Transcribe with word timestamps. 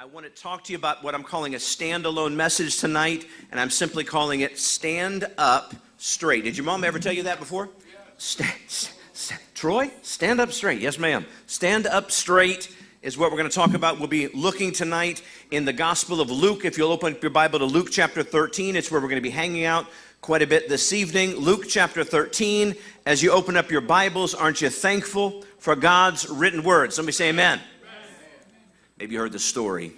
I 0.00 0.04
want 0.04 0.32
to 0.32 0.42
talk 0.42 0.62
to 0.62 0.72
you 0.72 0.78
about 0.78 1.02
what 1.02 1.16
I'm 1.16 1.24
calling 1.24 1.56
a 1.56 1.58
standalone 1.58 2.34
message 2.34 2.78
tonight, 2.78 3.26
and 3.50 3.58
I'm 3.58 3.68
simply 3.68 4.04
calling 4.04 4.42
it 4.42 4.56
Stand 4.56 5.26
Up 5.36 5.74
Straight. 5.96 6.44
Did 6.44 6.56
your 6.56 6.66
mom 6.66 6.84
ever 6.84 7.00
tell 7.00 7.12
you 7.12 7.24
that 7.24 7.40
before? 7.40 7.68
Stand, 8.16 8.52
st- 8.68 9.40
Troy, 9.54 9.90
stand 10.02 10.40
up 10.40 10.52
straight. 10.52 10.80
Yes, 10.80 11.00
ma'am. 11.00 11.26
Stand 11.48 11.88
up 11.88 12.12
straight 12.12 12.72
is 13.02 13.18
what 13.18 13.32
we're 13.32 13.38
going 13.38 13.50
to 13.50 13.54
talk 13.54 13.74
about. 13.74 13.98
We'll 13.98 14.06
be 14.06 14.28
looking 14.28 14.70
tonight 14.70 15.20
in 15.50 15.64
the 15.64 15.72
Gospel 15.72 16.20
of 16.20 16.30
Luke. 16.30 16.64
If 16.64 16.78
you'll 16.78 16.92
open 16.92 17.14
up 17.14 17.20
your 17.20 17.30
Bible 17.30 17.58
to 17.58 17.64
Luke 17.64 17.88
chapter 17.90 18.22
13, 18.22 18.76
it's 18.76 18.92
where 18.92 19.00
we're 19.00 19.08
going 19.08 19.20
to 19.20 19.28
be 19.28 19.30
hanging 19.30 19.64
out 19.64 19.86
quite 20.20 20.42
a 20.42 20.46
bit 20.46 20.68
this 20.68 20.92
evening. 20.92 21.34
Luke 21.34 21.64
chapter 21.68 22.04
13. 22.04 22.76
As 23.04 23.20
you 23.20 23.32
open 23.32 23.56
up 23.56 23.68
your 23.68 23.80
Bibles, 23.80 24.32
aren't 24.32 24.60
you 24.60 24.70
thankful 24.70 25.42
for 25.58 25.74
God's 25.74 26.28
written 26.28 26.62
words? 26.62 26.98
Let 26.98 27.04
me 27.04 27.10
say 27.10 27.30
amen. 27.30 27.60
Maybe 28.98 29.14
you 29.14 29.20
heard 29.20 29.32
the 29.32 29.38
story. 29.38 29.92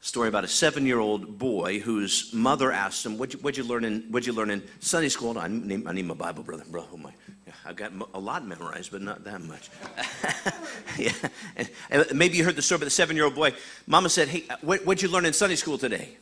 Story 0.00 0.28
about 0.28 0.44
a 0.44 0.48
seven-year-old 0.48 1.38
boy 1.38 1.78
whose 1.78 2.32
mother 2.32 2.72
asked 2.72 3.06
him, 3.06 3.18
"What'd 3.18 3.34
you, 3.34 3.40
what'd 3.40 3.56
you 3.56 3.64
learn 3.64 3.84
in 3.84 4.02
What'd 4.10 4.26
you 4.26 4.32
learn 4.32 4.50
in 4.50 4.62
Sunday 4.80 5.08
school?" 5.08 5.38
I 5.38 5.48
need, 5.48 5.86
I 5.86 5.92
need 5.92 6.06
my 6.06 6.14
Bible, 6.14 6.42
brother. 6.42 6.64
Bro, 6.68 6.86
oh 6.92 6.96
my, 6.96 7.12
I've 7.64 7.76
got 7.76 7.92
a 8.14 8.18
lot 8.18 8.46
memorized, 8.46 8.90
but 8.90 9.02
not 9.02 9.24
that 9.24 9.40
much. 9.42 9.68
yeah. 10.98 11.12
And 11.90 12.06
maybe 12.14 12.36
you 12.36 12.44
heard 12.44 12.56
the 12.56 12.62
story 12.62 12.76
about 12.76 12.86
the 12.86 12.90
seven-year-old 12.90 13.34
boy. 13.34 13.54
Mama 13.86 14.08
said, 14.08 14.28
"Hey, 14.28 14.44
what, 14.60 14.84
what'd 14.84 15.02
you 15.02 15.08
learn 15.08 15.26
in 15.26 15.32
Sunday 15.32 15.56
school 15.56 15.78
today?" 15.78 16.16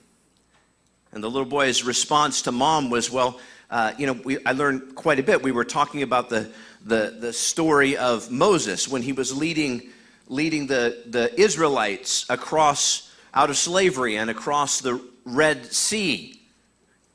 And 1.12 1.22
the 1.22 1.28
little 1.28 1.48
boy's 1.48 1.84
response 1.84 2.42
to 2.42 2.52
mom 2.52 2.90
was, 2.90 3.10
"Well, 3.10 3.40
uh, 3.70 3.92
you 3.98 4.06
know, 4.06 4.14
we, 4.14 4.38
I 4.44 4.52
learned 4.52 4.94
quite 4.94 5.18
a 5.18 5.22
bit. 5.22 5.42
We 5.42 5.52
were 5.52 5.64
talking 5.64 6.02
about 6.02 6.28
the 6.28 6.50
the 6.84 7.16
the 7.18 7.32
story 7.32 7.96
of 7.96 8.30
Moses 8.30 8.88
when 8.88 9.00
he 9.00 9.12
was 9.12 9.34
leading." 9.34 9.92
Leading 10.28 10.66
the, 10.66 11.02
the 11.06 11.38
Israelites 11.40 12.26
across 12.28 13.12
out 13.32 13.50
of 13.50 13.56
slavery 13.56 14.16
and 14.16 14.30
across 14.30 14.80
the 14.80 15.00
Red 15.24 15.72
Sea. 15.72 16.40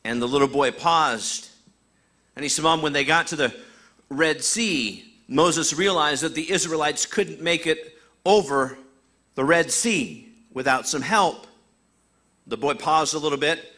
And 0.04 0.22
the 0.22 0.28
little 0.28 0.48
boy 0.48 0.72
paused. 0.72 1.50
And 2.36 2.44
he 2.44 2.50
said, 2.50 2.64
Mom, 2.64 2.82
when 2.82 2.94
they 2.94 3.04
got 3.04 3.28
to 3.28 3.36
the 3.36 3.56
Red 4.10 4.44
Sea, 4.44 5.06
Moses 5.28 5.74
realized 5.74 6.24
that 6.24 6.36
the 6.36 6.52
Israelites 6.52 7.06
couldn't 7.06 7.42
make 7.42 7.68
it 7.68 7.98
over 8.26 8.78
the 9.36 9.46
Red 9.46 9.72
Sea 9.72 10.32
without 10.54 10.88
some 10.88 11.02
help. 11.02 11.48
The 12.48 12.58
boy 12.58 12.74
paused 12.74 13.14
a 13.14 13.20
little 13.20 13.38
bit 13.38 13.74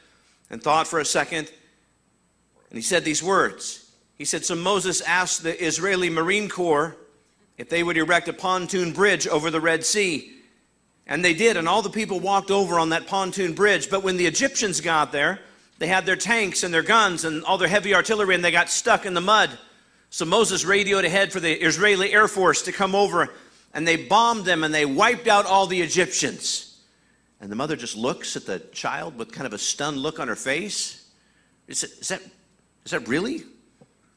and 0.49 0.61
thought 0.61 0.87
for 0.87 0.99
a 0.99 1.05
second. 1.05 1.51
And 2.69 2.77
he 2.77 2.81
said 2.81 3.05
these 3.05 3.21
words. 3.21 3.91
He 4.15 4.25
said, 4.25 4.45
So 4.45 4.55
Moses 4.55 5.01
asked 5.01 5.43
the 5.43 5.63
Israeli 5.63 6.09
Marine 6.09 6.49
Corps 6.49 6.95
if 7.57 7.69
they 7.69 7.83
would 7.83 7.97
erect 7.97 8.27
a 8.27 8.33
pontoon 8.33 8.93
bridge 8.93 9.27
over 9.27 9.49
the 9.51 9.61
Red 9.61 9.85
Sea. 9.85 10.31
And 11.05 11.23
they 11.23 11.33
did, 11.33 11.57
and 11.57 11.67
all 11.67 11.81
the 11.81 11.89
people 11.89 12.19
walked 12.19 12.51
over 12.51 12.79
on 12.79 12.89
that 12.89 13.07
pontoon 13.07 13.53
bridge. 13.53 13.89
But 13.89 14.03
when 14.03 14.17
the 14.17 14.25
Egyptians 14.25 14.81
got 14.81 15.11
there, 15.11 15.39
they 15.79 15.87
had 15.87 16.05
their 16.05 16.15
tanks 16.15 16.63
and 16.63 16.73
their 16.73 16.81
guns 16.81 17.25
and 17.25 17.43
all 17.43 17.57
their 17.57 17.67
heavy 17.67 17.93
artillery, 17.93 18.35
and 18.35 18.43
they 18.43 18.51
got 18.51 18.69
stuck 18.69 19.05
in 19.05 19.13
the 19.13 19.21
mud. 19.21 19.49
So 20.09 20.25
Moses 20.25 20.63
radioed 20.63 21.05
ahead 21.05 21.33
for 21.33 21.39
the 21.39 21.51
Israeli 21.51 22.13
Air 22.13 22.27
Force 22.27 22.61
to 22.63 22.71
come 22.71 22.95
over, 22.95 23.33
and 23.73 23.87
they 23.87 23.95
bombed 23.95 24.45
them 24.45 24.63
and 24.63 24.73
they 24.73 24.85
wiped 24.85 25.27
out 25.27 25.45
all 25.45 25.65
the 25.65 25.81
Egyptians. 25.81 26.79
And 27.41 27.51
the 27.51 27.55
mother 27.55 27.75
just 27.75 27.97
looks 27.97 28.35
at 28.35 28.45
the 28.45 28.59
child 28.59 29.17
with 29.17 29.31
kind 29.31 29.47
of 29.47 29.53
a 29.53 29.57
stunned 29.57 29.97
look 29.97 30.19
on 30.19 30.27
her 30.27 30.35
face. 30.35 31.09
Is, 31.67 31.81
that, 32.07 32.21
is 32.85 32.91
that 32.91 33.07
really? 33.07 33.43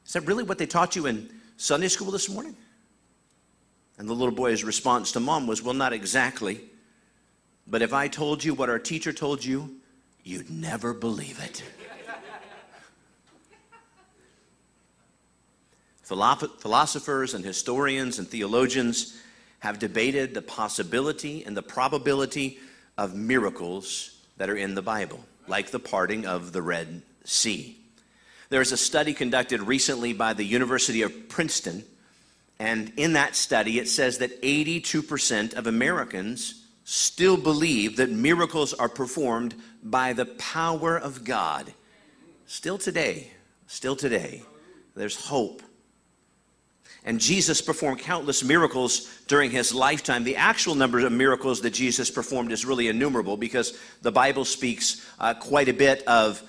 Is 0.07 0.12
that 0.12 0.20
really 0.20 0.45
what 0.45 0.59
they 0.59 0.67
taught 0.67 0.95
you 0.95 1.07
in 1.07 1.31
Sunday 1.57 1.89
school 1.89 2.11
this 2.11 2.29
morning? 2.29 2.55
And 3.98 4.08
the 4.08 4.14
little 4.14 4.34
boy's 4.34 4.62
response 4.62 5.12
to 5.12 5.20
mom 5.20 5.47
was, 5.47 5.62
Well, 5.62 5.75
not 5.75 5.92
exactly. 5.92 6.61
But 7.66 7.83
if 7.83 7.92
I 7.92 8.08
told 8.08 8.44
you 8.44 8.55
what 8.55 8.70
our 8.70 8.78
teacher 8.78 9.12
told 9.12 9.44
you, 9.44 9.77
you'd 10.22 10.50
never 10.50 10.94
believe 10.94 11.41
it. 11.41 11.62
Philosophers 16.02 17.34
and 17.34 17.45
historians 17.45 18.20
and 18.20 18.29
theologians 18.29 19.20
have 19.58 19.80
debated 19.80 20.34
the 20.34 20.42
possibility 20.42 21.45
and 21.45 21.57
the 21.57 21.63
probability 21.63 22.61
of 22.96 23.17
miracles 23.17 24.17
that 24.36 24.48
are 24.48 24.57
in 24.57 24.77
the 24.77 24.83
Bible, 24.83 25.24
like 25.48 25.70
the 25.70 25.80
parting 25.80 26.24
of 26.24 26.52
the 26.52 26.63
Red 26.63 27.02
Sea. 27.24 27.77
There's 28.48 28.70
a 28.70 28.77
study 28.77 29.13
conducted 29.13 29.63
recently 29.63 30.13
by 30.13 30.34
the 30.34 30.45
University 30.45 31.02
of 31.02 31.28
Princeton 31.28 31.83
and 32.58 32.92
in 32.96 33.12
that 33.14 33.36
study, 33.36 33.78
it 33.78 33.89
says 33.89 34.18
that 34.18 34.40
82% 34.42 35.55
of 35.55 35.67
Americans 35.67 36.67
still 36.84 37.36
believe 37.36 37.96
that 37.96 38.11
miracles 38.11 38.72
are 38.72 38.89
performed 38.89 39.55
by 39.83 40.12
the 40.12 40.27
power 40.27 40.96
of 40.96 41.24
God. 41.24 41.72
Still 42.46 42.78
today, 42.78 43.33
still 43.66 43.96
today, 43.96 44.42
there's 44.95 45.27
hope. 45.27 45.62
And 47.05 47.20
Jesus 47.20 47.61
performed 47.61 48.00
countless 48.00 48.42
miracles 48.42 49.08
during 49.28 49.50
his 49.50 49.72
lifetime. 49.72 50.24
The 50.24 50.36
actual 50.36 50.74
number 50.74 51.05
of 51.05 51.12
miracles 51.12 51.61
that 51.61 51.70
Jesus 51.70 52.11
performed 52.11 52.50
is 52.50 52.64
really 52.64 52.89
innumerable 52.89 53.36
because 53.36 53.78
the 54.02 54.11
Bible 54.11 54.45
speaks 54.45 55.06
uh, 55.20 55.34
quite 55.34 55.68
a 55.68 55.74
bit 55.74 56.02
of, 56.08 56.42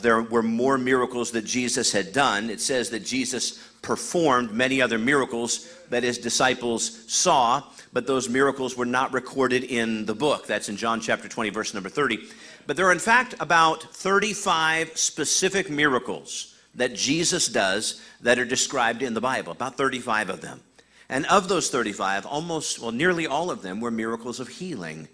there 0.00 0.22
were 0.22 0.42
more 0.42 0.78
miracles 0.78 1.30
that 1.32 1.44
Jesus 1.44 1.92
had 1.92 2.12
done. 2.12 2.50
It 2.50 2.60
says 2.60 2.90
that 2.90 3.04
Jesus 3.04 3.58
performed 3.82 4.52
many 4.52 4.80
other 4.80 4.98
miracles 4.98 5.68
that 5.90 6.02
his 6.02 6.18
disciples 6.18 7.10
saw, 7.12 7.62
but 7.92 8.06
those 8.06 8.28
miracles 8.28 8.76
were 8.76 8.86
not 8.86 9.12
recorded 9.12 9.64
in 9.64 10.06
the 10.06 10.14
book. 10.14 10.46
That's 10.46 10.68
in 10.68 10.76
John 10.76 11.00
chapter 11.00 11.28
20, 11.28 11.50
verse 11.50 11.74
number 11.74 11.88
30. 11.88 12.18
But 12.66 12.76
there 12.76 12.86
are, 12.86 12.92
in 12.92 12.98
fact, 12.98 13.34
about 13.40 13.82
35 13.82 14.96
specific 14.96 15.70
miracles 15.70 16.54
that 16.74 16.94
Jesus 16.94 17.48
does 17.48 18.00
that 18.22 18.38
are 18.38 18.44
described 18.44 19.02
in 19.02 19.14
the 19.14 19.20
Bible, 19.20 19.52
about 19.52 19.76
35 19.76 20.30
of 20.30 20.40
them. 20.40 20.60
And 21.08 21.26
of 21.26 21.48
those 21.48 21.68
35, 21.68 22.24
almost, 22.26 22.80
well, 22.80 22.90
nearly 22.90 23.26
all 23.26 23.50
of 23.50 23.62
them 23.62 23.80
were 23.80 23.90
miracles 23.90 24.40
of 24.40 24.48
healing. 24.48 25.08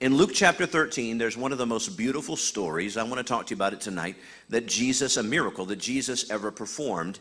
In 0.00 0.16
Luke 0.16 0.30
chapter 0.32 0.64
13, 0.64 1.18
there's 1.18 1.36
one 1.36 1.52
of 1.52 1.58
the 1.58 1.66
most 1.66 1.88
beautiful 1.94 2.34
stories. 2.34 2.96
I 2.96 3.02
want 3.02 3.18
to 3.18 3.22
talk 3.22 3.46
to 3.46 3.50
you 3.50 3.56
about 3.56 3.74
it 3.74 3.82
tonight 3.82 4.16
that 4.48 4.64
Jesus, 4.64 5.18
a 5.18 5.22
miracle 5.22 5.66
that 5.66 5.76
Jesus 5.76 6.30
ever 6.30 6.50
performed. 6.50 7.18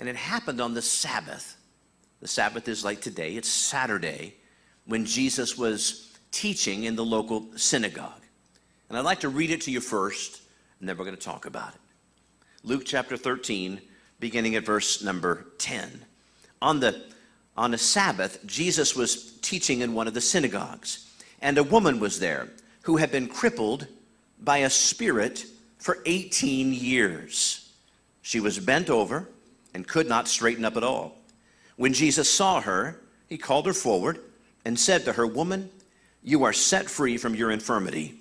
And 0.00 0.08
it 0.08 0.16
happened 0.16 0.60
on 0.60 0.74
the 0.74 0.82
Sabbath. 0.82 1.56
The 2.20 2.26
Sabbath 2.26 2.66
is 2.66 2.84
like 2.84 3.00
today, 3.00 3.36
it's 3.36 3.48
Saturday, 3.48 4.34
when 4.84 5.04
Jesus 5.04 5.56
was 5.56 6.12
teaching 6.32 6.82
in 6.82 6.96
the 6.96 7.04
local 7.04 7.46
synagogue. 7.54 8.22
And 8.88 8.98
I'd 8.98 9.04
like 9.04 9.20
to 9.20 9.28
read 9.28 9.52
it 9.52 9.60
to 9.62 9.70
you 9.70 9.80
first, 9.80 10.42
and 10.80 10.88
then 10.88 10.98
we're 10.98 11.04
going 11.04 11.16
to 11.16 11.22
talk 11.22 11.46
about 11.46 11.74
it. 11.74 11.80
Luke 12.64 12.82
chapter 12.84 13.16
13, 13.16 13.80
beginning 14.18 14.56
at 14.56 14.66
verse 14.66 15.04
number 15.04 15.46
10. 15.58 16.04
On 16.60 16.80
the 16.80 17.00
on 17.56 17.74
a 17.74 17.78
Sabbath, 17.78 18.44
Jesus 18.46 18.96
was 18.96 19.34
teaching 19.40 19.80
in 19.80 19.94
one 19.94 20.08
of 20.08 20.14
the 20.14 20.20
synagogues 20.20 21.07
and 21.40 21.58
a 21.58 21.62
woman 21.62 22.00
was 22.00 22.20
there 22.20 22.48
who 22.82 22.96
had 22.96 23.10
been 23.10 23.28
crippled 23.28 23.86
by 24.40 24.58
a 24.58 24.70
spirit 24.70 25.44
for 25.78 25.98
18 26.06 26.72
years. 26.72 27.72
She 28.22 28.40
was 28.40 28.58
bent 28.58 28.90
over 28.90 29.28
and 29.74 29.86
could 29.86 30.08
not 30.08 30.28
straighten 30.28 30.64
up 30.64 30.76
at 30.76 30.84
all. 30.84 31.16
When 31.76 31.92
Jesus 31.92 32.30
saw 32.30 32.60
her, 32.60 33.00
he 33.28 33.38
called 33.38 33.66
her 33.66 33.72
forward 33.72 34.20
and 34.64 34.78
said 34.78 35.04
to 35.04 35.12
her, 35.12 35.26
Woman, 35.26 35.70
you 36.22 36.44
are 36.44 36.52
set 36.52 36.90
free 36.90 37.16
from 37.16 37.34
your 37.34 37.50
infirmity. 37.50 38.20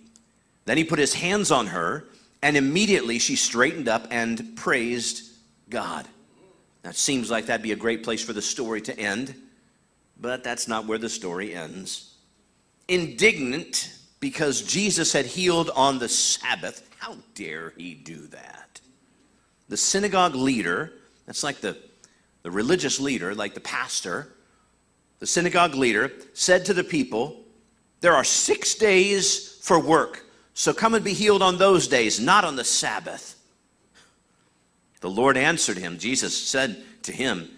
Then 0.65 0.77
he 0.77 0.83
put 0.83 0.99
his 0.99 1.13
hands 1.13 1.49
on 1.49 1.67
her, 1.67 2.05
and 2.41 2.55
immediately 2.55 3.19
she 3.19 3.35
straightened 3.35 3.87
up 3.87 4.07
and 4.11 4.55
praised 4.55 5.23
God. 5.69 6.07
Now, 6.83 6.91
it 6.91 6.97
seems 6.97 7.31
like 7.31 7.47
that'd 7.47 7.63
be 7.63 7.71
a 7.71 7.77
great 7.77 8.03
place 8.03 8.23
for 8.23 8.33
the 8.33 8.41
story 8.41 8.81
to 8.81 8.97
end, 8.99 9.33
but 10.19 10.43
that's 10.43 10.67
not 10.67 10.85
where 10.85 10.97
the 10.97 11.09
story 11.09 11.55
ends 11.55 12.16
indignant 12.87 13.93
because 14.19 14.61
Jesus 14.61 15.13
had 15.13 15.25
healed 15.25 15.69
on 15.75 15.99
the 15.99 16.09
Sabbath. 16.09 16.87
How 16.97 17.17
dare 17.35 17.73
he 17.77 17.93
do 17.93 18.27
that? 18.27 18.81
The 19.69 19.77
synagogue 19.77 20.35
leader, 20.35 20.93
that's 21.25 21.43
like 21.43 21.59
the, 21.59 21.77
the 22.43 22.51
religious 22.51 22.99
leader, 22.99 23.35
like 23.35 23.53
the 23.53 23.59
pastor, 23.59 24.33
the 25.19 25.27
synagogue 25.27 25.75
leader 25.75 26.11
said 26.33 26.65
to 26.65 26.73
the 26.73 26.83
people, 26.83 27.43
There 28.01 28.13
are 28.13 28.23
six 28.23 28.75
days 28.75 29.59
for 29.61 29.79
work, 29.79 30.23
so 30.53 30.73
come 30.73 30.93
and 30.93 31.03
be 31.03 31.13
healed 31.13 31.41
on 31.41 31.57
those 31.57 31.87
days, 31.87 32.19
not 32.19 32.45
on 32.45 32.55
the 32.55 32.63
Sabbath. 32.63 33.35
The 35.01 35.09
Lord 35.09 35.37
answered 35.37 35.77
him. 35.77 35.97
Jesus 35.97 36.35
said 36.35 36.83
to 37.03 37.11
him, 37.11 37.49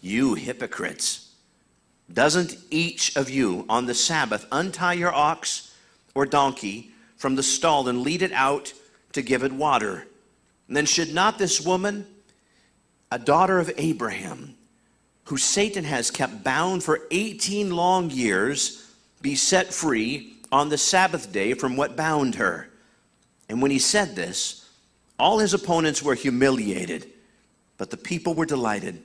You 0.00 0.34
hypocrites. 0.34 1.23
Doesn't 2.14 2.56
each 2.70 3.16
of 3.16 3.28
you 3.28 3.66
on 3.68 3.86
the 3.86 3.94
Sabbath 3.94 4.46
untie 4.52 4.92
your 4.92 5.12
ox 5.12 5.74
or 6.14 6.24
donkey 6.24 6.92
from 7.16 7.34
the 7.34 7.42
stall 7.42 7.88
and 7.88 8.02
lead 8.02 8.22
it 8.22 8.32
out 8.32 8.72
to 9.12 9.20
give 9.20 9.42
it 9.42 9.52
water? 9.52 10.06
And 10.68 10.76
then 10.76 10.86
should 10.86 11.12
not 11.12 11.38
this 11.38 11.60
woman, 11.60 12.06
a 13.10 13.18
daughter 13.18 13.58
of 13.58 13.72
Abraham, 13.76 14.54
who 15.24 15.36
Satan 15.36 15.84
has 15.84 16.12
kept 16.12 16.44
bound 16.44 16.84
for 16.84 17.00
18 17.10 17.74
long 17.74 18.10
years, 18.10 18.94
be 19.20 19.34
set 19.34 19.74
free 19.74 20.36
on 20.52 20.68
the 20.68 20.78
Sabbath 20.78 21.32
day 21.32 21.52
from 21.54 21.76
what 21.76 21.96
bound 21.96 22.36
her. 22.36 22.68
And 23.48 23.60
when 23.60 23.72
he 23.72 23.78
said 23.80 24.14
this, 24.14 24.70
all 25.18 25.38
his 25.38 25.52
opponents 25.52 26.02
were 26.02 26.14
humiliated, 26.14 27.10
but 27.76 27.90
the 27.90 27.96
people 27.96 28.34
were 28.34 28.46
delighted 28.46 29.02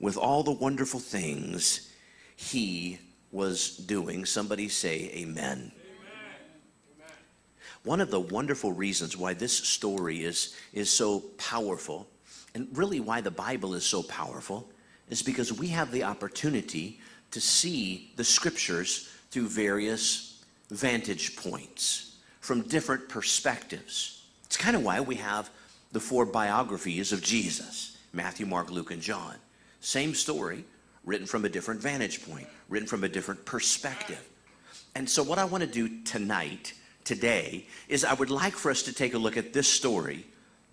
with 0.00 0.16
all 0.16 0.42
the 0.42 0.50
wonderful 0.50 1.00
things 1.00 1.87
he 2.38 3.00
was 3.32 3.76
doing. 3.76 4.24
Somebody 4.24 4.68
say, 4.68 5.10
Amen. 5.14 5.72
One 7.82 8.00
of 8.00 8.10
the 8.10 8.20
wonderful 8.20 8.72
reasons 8.72 9.16
why 9.16 9.34
this 9.34 9.52
story 9.52 10.22
is, 10.22 10.54
is 10.72 10.90
so 10.90 11.20
powerful, 11.36 12.08
and 12.54 12.68
really 12.72 13.00
why 13.00 13.20
the 13.20 13.30
Bible 13.30 13.74
is 13.74 13.84
so 13.84 14.02
powerful, 14.04 14.68
is 15.10 15.22
because 15.22 15.52
we 15.52 15.68
have 15.68 15.90
the 15.90 16.04
opportunity 16.04 17.00
to 17.32 17.40
see 17.40 18.12
the 18.16 18.24
scriptures 18.24 19.08
through 19.30 19.48
various 19.48 20.44
vantage 20.70 21.36
points 21.36 22.18
from 22.40 22.62
different 22.62 23.08
perspectives. 23.08 24.22
It's 24.44 24.56
kind 24.56 24.76
of 24.76 24.84
why 24.84 25.00
we 25.00 25.16
have 25.16 25.50
the 25.92 26.00
four 26.00 26.24
biographies 26.24 27.12
of 27.12 27.22
Jesus 27.22 27.96
Matthew, 28.12 28.46
Mark, 28.46 28.70
Luke, 28.70 28.90
and 28.90 29.02
John. 29.02 29.34
Same 29.80 30.14
story, 30.14 30.64
written 31.04 31.26
from 31.26 31.44
a 31.44 31.48
different 31.48 31.80
vantage 31.80 32.26
point, 32.28 32.46
written 32.68 32.88
from 32.88 33.04
a 33.04 33.08
different 33.08 33.44
perspective. 33.44 34.22
And 34.94 35.08
so, 35.08 35.22
what 35.22 35.38
I 35.38 35.44
want 35.44 35.62
to 35.62 35.70
do 35.70 36.02
tonight, 36.02 36.74
today, 37.04 37.66
is 37.88 38.04
I 38.04 38.14
would 38.14 38.30
like 38.30 38.54
for 38.54 38.70
us 38.70 38.82
to 38.84 38.92
take 38.92 39.14
a 39.14 39.18
look 39.18 39.36
at 39.36 39.52
this 39.52 39.68
story 39.68 40.26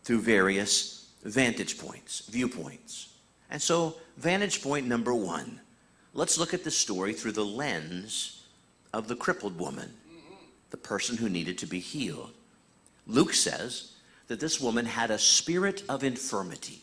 through 0.04 0.22
various 0.22 1.12
vantage 1.24 1.78
points, 1.78 2.22
viewpoints. 2.30 3.10
And 3.50 3.62
so, 3.62 3.96
vantage 4.18 4.62
point 4.62 4.88
number 4.88 5.14
one 5.14 5.62
let's 6.14 6.38
look 6.38 6.54
at 6.54 6.64
the 6.64 6.72
story 6.72 7.14
through 7.14 7.34
the 7.34 7.46
lens 7.46 8.44
of 8.94 9.10
the 9.10 9.16
crippled 9.16 9.60
woman, 9.60 9.94
the 10.70 10.78
person 10.78 11.18
who 11.18 11.30
needed 11.30 11.58
to 11.58 11.68
be 11.68 11.80
healed. 11.80 12.32
Luke 13.06 13.34
says 13.34 13.92
that 14.28 14.40
this 14.40 14.60
woman 14.60 14.86
had 14.86 15.12
a 15.12 15.20
spirit 15.20 15.84
of 15.90 16.04
infirmity. 16.04 16.82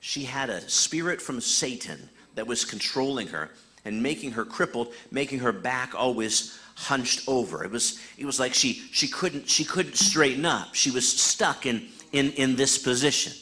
She 0.00 0.24
had 0.24 0.50
a 0.50 0.68
spirit 0.68 1.20
from 1.20 1.40
Satan 1.40 2.10
that 2.38 2.46
was 2.46 2.64
controlling 2.64 3.26
her 3.26 3.50
and 3.84 4.00
making 4.00 4.30
her 4.30 4.44
crippled, 4.44 4.94
making 5.10 5.40
her 5.40 5.50
back 5.50 5.92
always 5.92 6.56
hunched 6.76 7.26
over. 7.26 7.64
It 7.64 7.70
was, 7.72 7.98
it 8.16 8.24
was 8.24 8.38
like 8.38 8.54
she, 8.54 8.74
she, 8.92 9.08
couldn't, 9.08 9.48
she 9.48 9.64
couldn't 9.64 9.96
straighten 9.96 10.46
up. 10.46 10.76
She 10.76 10.92
was 10.92 11.20
stuck 11.20 11.66
in, 11.66 11.88
in, 12.12 12.30
in 12.32 12.54
this 12.54 12.78
position. 12.78 13.32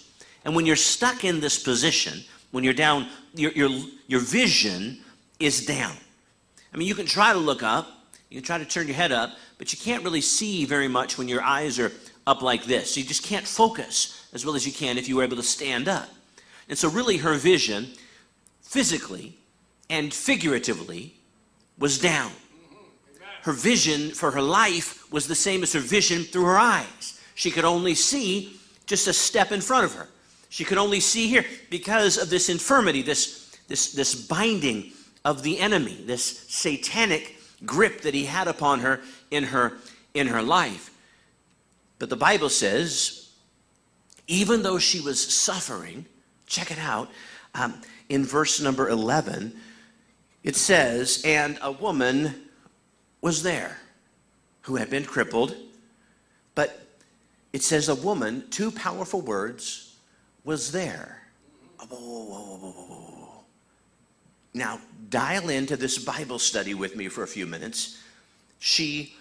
And 0.46 0.56
when 0.56 0.64
you're 0.64 0.76
stuck 0.76 1.24
in 1.24 1.40
this 1.40 1.62
position, 1.62 2.24
when 2.52 2.64
you're 2.64 2.72
down, 2.72 3.06
your, 3.34 3.52
your, 3.52 3.68
your 4.06 4.20
vision 4.20 5.00
is 5.38 5.66
down. 5.66 5.94
I 6.72 6.78
mean, 6.78 6.88
you 6.88 6.94
can 6.94 7.04
try 7.04 7.34
to 7.34 7.38
look 7.38 7.62
up, 7.62 7.86
you 8.30 8.38
can 8.38 8.44
try 8.46 8.56
to 8.56 8.64
turn 8.64 8.86
your 8.86 8.96
head 8.96 9.12
up, 9.12 9.36
but 9.58 9.74
you 9.74 9.78
can't 9.78 10.02
really 10.04 10.22
see 10.22 10.64
very 10.64 10.88
much 10.88 11.18
when 11.18 11.28
your 11.28 11.42
eyes 11.42 11.78
are 11.78 11.92
up 12.26 12.40
like 12.40 12.64
this. 12.64 12.96
You 12.96 13.04
just 13.04 13.24
can't 13.24 13.46
focus 13.46 14.26
as 14.32 14.46
well 14.46 14.54
as 14.54 14.66
you 14.66 14.72
can 14.72 14.96
if 14.96 15.06
you 15.06 15.16
were 15.16 15.24
able 15.24 15.36
to 15.36 15.42
stand 15.42 15.86
up. 15.86 16.08
And 16.68 16.78
so, 16.78 16.88
really, 16.88 17.18
her 17.18 17.34
vision, 17.34 17.88
physically 18.66 19.36
and 19.88 20.12
figuratively, 20.12 21.14
was 21.78 21.98
down. 21.98 22.32
Her 23.42 23.52
vision 23.52 24.10
for 24.10 24.32
her 24.32 24.42
life 24.42 25.10
was 25.12 25.28
the 25.28 25.34
same 25.34 25.62
as 25.62 25.72
her 25.72 25.80
vision 25.80 26.24
through 26.24 26.46
her 26.46 26.58
eyes. 26.58 27.20
She 27.34 27.50
could 27.50 27.64
only 27.64 27.94
see 27.94 28.58
just 28.86 29.06
a 29.06 29.12
step 29.12 29.52
in 29.52 29.60
front 29.60 29.84
of 29.84 29.94
her. 29.94 30.08
She 30.48 30.64
could 30.64 30.78
only 30.78 31.00
see 31.00 31.28
here 31.28 31.44
because 31.70 32.18
of 32.18 32.30
this 32.30 32.48
infirmity, 32.48 33.02
this, 33.02 33.56
this, 33.68 33.92
this 33.92 34.14
binding 34.14 34.92
of 35.24 35.42
the 35.42 35.60
enemy, 35.60 36.02
this 36.06 36.44
satanic 36.48 37.36
grip 37.64 38.00
that 38.02 38.14
he 38.14 38.24
had 38.24 38.48
upon 38.48 38.80
her 38.80 39.00
in 39.30 39.44
her 39.44 39.74
in 40.14 40.26
her 40.26 40.42
life. 40.42 40.90
But 41.98 42.10
the 42.10 42.16
Bible 42.16 42.48
says, 42.48 43.30
even 44.26 44.62
though 44.62 44.78
she 44.78 45.00
was 45.00 45.22
suffering, 45.22 46.06
check 46.46 46.70
it 46.70 46.78
out, 46.78 47.10
um, 47.54 47.80
in 48.08 48.24
verse 48.24 48.60
number 48.60 48.88
11, 48.88 49.54
it 50.44 50.56
says, 50.56 51.22
and 51.24 51.58
a 51.62 51.72
woman 51.72 52.34
was 53.20 53.42
there 53.42 53.78
who 54.62 54.76
had 54.76 54.90
been 54.90 55.04
crippled, 55.04 55.56
but 56.54 56.86
it 57.52 57.62
says 57.62 57.88
a 57.88 57.94
woman, 57.94 58.44
two 58.50 58.70
powerful 58.70 59.20
words, 59.20 59.96
was 60.44 60.72
there. 60.72 61.22
Oh, 61.90 63.44
now, 64.54 64.80
dial 65.10 65.50
into 65.50 65.76
this 65.76 65.98
Bible 65.98 66.38
study 66.38 66.74
with 66.74 66.96
me 66.96 67.08
for 67.08 67.22
a 67.22 67.28
few 67.28 67.46
minutes. 67.46 68.02
She 68.58 69.14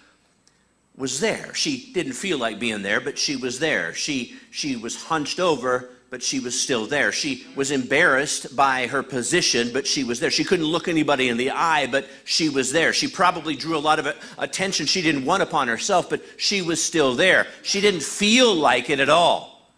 was 0.96 1.20
there. 1.20 1.52
She 1.54 1.92
didn't 1.92 2.14
feel 2.14 2.38
like 2.38 2.58
being 2.58 2.82
there, 2.82 3.00
but 3.00 3.18
she 3.18 3.36
was 3.36 3.58
there. 3.58 3.92
She, 3.92 4.36
she 4.50 4.76
was 4.76 4.96
hunched 4.96 5.38
over, 5.38 5.90
but 6.08 6.22
she 6.22 6.38
was 6.38 6.58
still 6.58 6.86
there. 6.86 7.10
She 7.10 7.46
was 7.56 7.70
embarrassed 7.70 8.54
by 8.54 8.86
her 8.86 9.02
position, 9.02 9.70
but 9.72 9.86
she 9.86 10.04
was 10.04 10.20
there. 10.20 10.30
She 10.30 10.44
couldn't 10.44 10.66
look 10.66 10.88
anybody 10.88 11.28
in 11.28 11.36
the 11.36 11.50
eye, 11.50 11.86
but 11.86 12.08
she 12.24 12.48
was 12.48 12.72
there. 12.72 12.92
She 12.92 13.08
probably 13.08 13.56
drew 13.56 13.76
a 13.76 13.78
lot 13.78 13.98
of 13.98 14.14
attention 14.38 14.86
she 14.86 15.02
didn't 15.02 15.24
want 15.24 15.42
upon 15.42 15.68
herself, 15.68 16.08
but 16.08 16.22
she 16.36 16.62
was 16.62 16.82
still 16.82 17.14
there. 17.14 17.46
She 17.62 17.80
didn't 17.80 18.02
feel 18.02 18.54
like 18.54 18.88
it 18.88 19.00
at 19.00 19.08
all, 19.08 19.68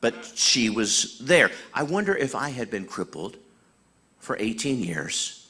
but 0.00 0.32
she 0.34 0.68
was 0.68 1.18
there. 1.18 1.50
I 1.72 1.84
wonder 1.84 2.14
if 2.14 2.34
I 2.34 2.50
had 2.50 2.70
been 2.70 2.84
crippled 2.84 3.36
for 4.18 4.36
18 4.38 4.78
years, 4.80 5.48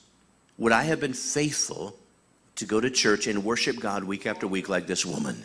would 0.58 0.72
I 0.72 0.84
have 0.84 1.00
been 1.00 1.12
faithful 1.12 1.96
to 2.56 2.64
go 2.64 2.80
to 2.80 2.88
church 2.88 3.26
and 3.26 3.44
worship 3.44 3.80
God 3.80 4.04
week 4.04 4.26
after 4.26 4.46
week 4.46 4.68
like 4.68 4.86
this 4.86 5.04
woman? 5.04 5.44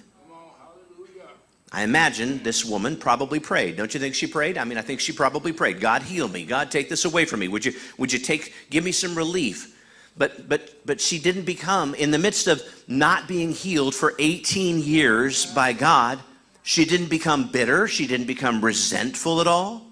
I 1.71 1.83
imagine 1.83 2.43
this 2.43 2.63
woman 2.63 2.95
probably 2.95 3.39
prayed. 3.39 3.75
Don't 3.75 3.93
you 3.93 3.99
think 3.99 4.15
she 4.15 4.25
prayed? 4.25 4.57
I 4.57 4.63
mean, 4.63 4.77
I 4.77 4.81
think 4.81 4.99
she 4.99 5.11
probably 5.11 5.51
prayed. 5.51 5.81
God 5.81 6.01
heal 6.01 6.27
me. 6.27 6.45
God 6.45 6.71
take 6.71 6.87
this 6.87 7.03
away 7.03 7.25
from 7.25 7.41
me. 7.41 7.47
Would 7.47 7.65
you 7.65 7.73
would 7.97 8.13
you 8.13 8.19
take 8.19 8.53
give 8.69 8.83
me 8.83 8.91
some 8.91 9.15
relief? 9.15 9.75
But 10.17 10.47
but 10.47 10.85
but 10.85 11.01
she 11.01 11.19
didn't 11.19 11.43
become 11.43 11.93
in 11.93 12.11
the 12.11 12.17
midst 12.17 12.47
of 12.47 12.61
not 12.87 13.27
being 13.27 13.51
healed 13.51 13.95
for 13.95 14.13
18 14.17 14.79
years 14.79 15.45
by 15.45 15.73
God, 15.73 16.19
she 16.63 16.85
didn't 16.85 17.09
become 17.09 17.49
bitter, 17.51 17.87
she 17.87 18.07
didn't 18.07 18.27
become 18.27 18.63
resentful 18.63 19.41
at 19.41 19.47
all. 19.47 19.85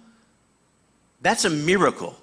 That's 1.22 1.46
a 1.46 1.50
miracle. 1.50 2.16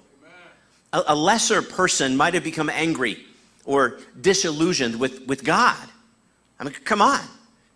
A, 0.93 1.03
a 1.07 1.15
lesser 1.15 1.61
person 1.61 2.15
might 2.17 2.33
have 2.33 2.43
become 2.43 2.69
angry 2.69 3.23
or 3.65 3.99
disillusioned 4.19 4.99
with, 4.99 5.25
with 5.27 5.43
God. 5.43 5.89
I 6.59 6.63
mean, 6.63 6.73
come 6.85 7.01
on. 7.01 7.19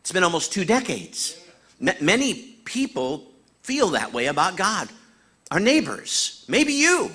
It's 0.01 0.11
been 0.11 0.23
almost 0.23 0.53
two 0.53 0.65
decades. 0.65 1.37
Many 1.79 2.33
people 2.65 3.31
feel 3.61 3.89
that 3.89 4.13
way 4.13 4.27
about 4.27 4.55
God. 4.57 4.89
Our 5.51 5.59
neighbors, 5.59 6.43
maybe 6.47 6.73
you. 6.73 7.11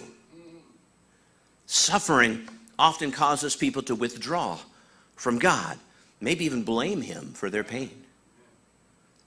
Suffering 1.67 2.49
often 2.79 3.11
causes 3.11 3.57
people 3.57 3.83
to 3.83 3.95
withdraw 3.95 4.59
from 5.17 5.39
God, 5.39 5.79
maybe 6.21 6.45
even 6.45 6.63
blame 6.63 7.01
Him 7.01 7.33
for 7.33 7.51
their 7.51 7.65
pain. 7.65 8.03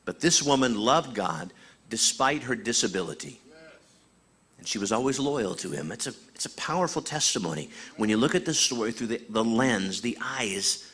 But 0.05 0.19
this 0.19 0.41
woman 0.41 0.75
loved 0.79 1.15
God 1.15 1.51
despite 1.89 2.43
her 2.43 2.55
disability. 2.55 3.39
And 4.57 4.67
she 4.67 4.77
was 4.77 4.91
always 4.91 5.19
loyal 5.19 5.55
to 5.55 5.69
him. 5.69 5.91
It's 5.91 6.07
a, 6.07 6.13
it's 6.33 6.45
a 6.45 6.49
powerful 6.51 7.01
testimony 7.01 7.69
when 7.97 8.09
you 8.09 8.17
look 8.17 8.35
at 8.35 8.45
this 8.45 8.59
story 8.59 8.91
through 8.91 9.07
the, 9.07 9.21
the 9.29 9.43
lens, 9.43 10.01
the 10.01 10.17
eyes 10.21 10.89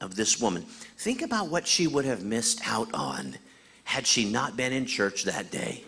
of 0.00 0.14
this 0.14 0.40
woman. 0.40 0.62
Think 0.98 1.22
about 1.22 1.48
what 1.48 1.66
she 1.66 1.86
would 1.86 2.04
have 2.04 2.22
missed 2.22 2.60
out 2.66 2.92
on 2.94 3.36
had 3.84 4.06
she 4.06 4.30
not 4.30 4.56
been 4.56 4.72
in 4.72 4.86
church 4.86 5.24
that 5.24 5.50
day. 5.50 5.84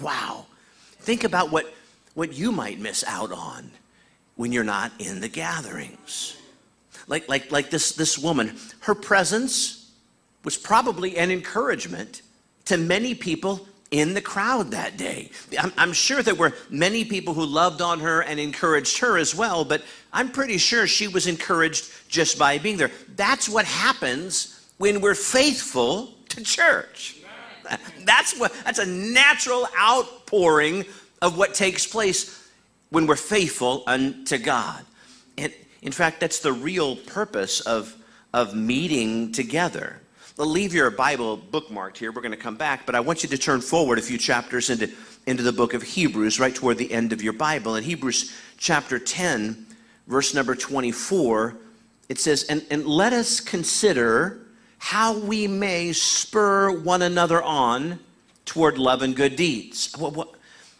Wow. 0.00 0.46
Think 1.00 1.24
about 1.24 1.50
what, 1.50 1.72
what 2.14 2.32
you 2.32 2.52
might 2.52 2.78
miss 2.78 3.04
out 3.06 3.32
on 3.32 3.70
when 4.36 4.52
you're 4.52 4.64
not 4.64 4.92
in 4.98 5.20
the 5.20 5.28
gatherings. 5.28 6.36
Like, 7.06 7.28
like, 7.28 7.52
like 7.52 7.70
this, 7.70 7.92
this 7.92 8.18
woman, 8.18 8.56
her 8.80 8.94
presence 8.94 9.90
was 10.44 10.56
probably 10.56 11.16
an 11.16 11.30
encouragement 11.30 12.22
to 12.64 12.76
many 12.76 13.14
people 13.14 13.66
in 13.90 14.14
the 14.14 14.20
crowd 14.20 14.70
that 14.70 14.96
day. 14.96 15.30
I'm, 15.60 15.72
I'm, 15.76 15.92
sure 15.92 16.22
there 16.22 16.34
were 16.34 16.54
many 16.70 17.04
people 17.04 17.34
who 17.34 17.44
loved 17.44 17.82
on 17.82 18.00
her 18.00 18.22
and 18.22 18.40
encouraged 18.40 18.98
her 18.98 19.18
as 19.18 19.34
well, 19.34 19.64
but 19.64 19.82
I'm 20.12 20.30
pretty 20.30 20.56
sure 20.56 20.86
she 20.86 21.08
was 21.08 21.26
encouraged 21.26 22.08
just 22.08 22.38
by 22.38 22.58
being 22.58 22.78
there. 22.78 22.90
That's 23.16 23.48
what 23.48 23.66
happens 23.66 24.66
when 24.78 25.00
we're 25.02 25.14
faithful 25.14 26.14
to 26.34 26.42
church. 26.42 27.16
That's 28.04 28.38
what 28.38 28.52
that's 28.64 28.78
a 28.78 28.86
natural 28.86 29.68
outpouring 29.78 30.84
of 31.22 31.38
what 31.38 31.54
takes 31.54 31.86
place 31.86 32.42
when 32.90 33.06
we're 33.06 33.16
faithful 33.16 33.82
unto 33.86 34.36
God. 34.36 34.84
And 35.38 35.52
in 35.80 35.92
fact, 35.92 36.20
that's 36.20 36.40
the 36.40 36.52
real 36.52 36.96
purpose 36.96 37.60
of, 37.60 37.96
of 38.34 38.54
meeting 38.54 39.32
together. 39.32 40.00
Well, 40.36 40.46
leave 40.46 40.74
your 40.74 40.90
Bible 40.90 41.38
bookmarked 41.38 41.96
here. 41.96 42.12
We're 42.12 42.22
going 42.22 42.32
to 42.32 42.38
come 42.38 42.56
back, 42.56 42.84
but 42.84 42.94
I 42.94 43.00
want 43.00 43.22
you 43.22 43.28
to 43.30 43.38
turn 43.38 43.60
forward 43.60 43.98
a 43.98 44.02
few 44.02 44.18
chapters 44.18 44.68
into, 44.68 44.90
into 45.26 45.42
the 45.42 45.52
book 45.52 45.72
of 45.72 45.82
Hebrews, 45.82 46.38
right 46.38 46.54
toward 46.54 46.76
the 46.76 46.92
end 46.92 47.12
of 47.12 47.22
your 47.22 47.32
Bible. 47.32 47.76
In 47.76 47.84
Hebrews 47.84 48.34
chapter 48.58 48.98
10, 48.98 49.66
verse 50.06 50.34
number 50.34 50.54
24, 50.54 51.56
it 52.10 52.18
says, 52.18 52.44
and, 52.44 52.64
and 52.70 52.86
let 52.86 53.12
us 53.12 53.40
consider 53.40 54.41
how 54.82 55.16
we 55.16 55.46
may 55.46 55.92
spur 55.92 56.68
one 56.80 57.02
another 57.02 57.40
on 57.40 58.00
toward 58.44 58.78
love 58.78 59.02
and 59.02 59.14
good 59.14 59.36
deeds. 59.36 59.94
Well, 59.96 60.10
what, 60.10 60.34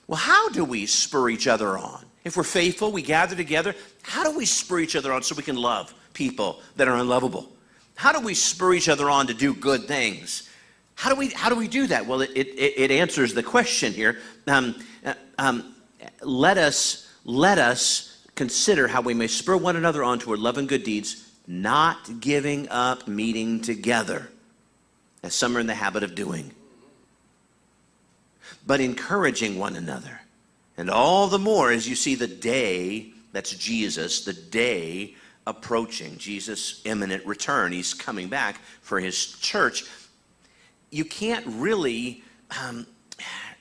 well, 0.08 0.18
how 0.18 0.48
do 0.48 0.64
we 0.64 0.86
spur 0.86 1.28
each 1.28 1.46
other 1.46 1.78
on? 1.78 2.04
If 2.24 2.36
we're 2.36 2.42
faithful, 2.42 2.90
we 2.90 3.00
gather 3.00 3.36
together. 3.36 3.76
How 4.02 4.24
do 4.24 4.36
we 4.36 4.44
spur 4.44 4.80
each 4.80 4.96
other 4.96 5.12
on 5.12 5.22
so 5.22 5.36
we 5.36 5.44
can 5.44 5.54
love 5.54 5.94
people 6.14 6.60
that 6.74 6.88
are 6.88 6.96
unlovable? 6.96 7.48
How 7.94 8.10
do 8.12 8.18
we 8.18 8.34
spur 8.34 8.74
each 8.74 8.88
other 8.88 9.08
on 9.08 9.28
to 9.28 9.34
do 9.34 9.54
good 9.54 9.84
things? 9.84 10.50
How 10.96 11.08
do 11.08 11.14
we, 11.14 11.28
how 11.28 11.48
do, 11.48 11.54
we 11.54 11.68
do 11.68 11.86
that? 11.86 12.04
Well, 12.04 12.22
it, 12.22 12.30
it, 12.34 12.58
it 12.58 12.90
answers 12.90 13.34
the 13.34 13.42
question 13.44 13.92
here. 13.92 14.18
Um, 14.48 14.74
uh, 15.06 15.14
um, 15.38 15.76
let, 16.22 16.58
us, 16.58 17.08
let 17.24 17.58
us 17.58 18.26
consider 18.34 18.88
how 18.88 19.00
we 19.00 19.14
may 19.14 19.28
spur 19.28 19.56
one 19.56 19.76
another 19.76 20.02
on 20.02 20.18
toward 20.18 20.40
love 20.40 20.58
and 20.58 20.68
good 20.68 20.82
deeds, 20.82 21.31
not 21.46 22.20
giving 22.20 22.68
up 22.68 23.08
meeting 23.08 23.60
together, 23.60 24.28
as 25.22 25.34
some 25.34 25.56
are 25.56 25.60
in 25.60 25.66
the 25.66 25.74
habit 25.74 26.02
of 26.02 26.14
doing, 26.14 26.52
but 28.66 28.80
encouraging 28.80 29.58
one 29.58 29.76
another. 29.76 30.20
And 30.76 30.88
all 30.90 31.28
the 31.28 31.38
more 31.38 31.70
as 31.70 31.88
you 31.88 31.94
see 31.94 32.14
the 32.14 32.26
day, 32.26 33.12
that's 33.32 33.50
Jesus, 33.50 34.24
the 34.24 34.32
day 34.32 35.14
approaching, 35.46 36.16
Jesus' 36.18 36.80
imminent 36.84 37.26
return. 37.26 37.72
He's 37.72 37.94
coming 37.94 38.28
back 38.28 38.60
for 38.80 39.00
his 39.00 39.32
church 39.32 39.84
you 40.92 41.04
can't 41.06 41.44
really, 41.46 42.22
um, 42.62 42.86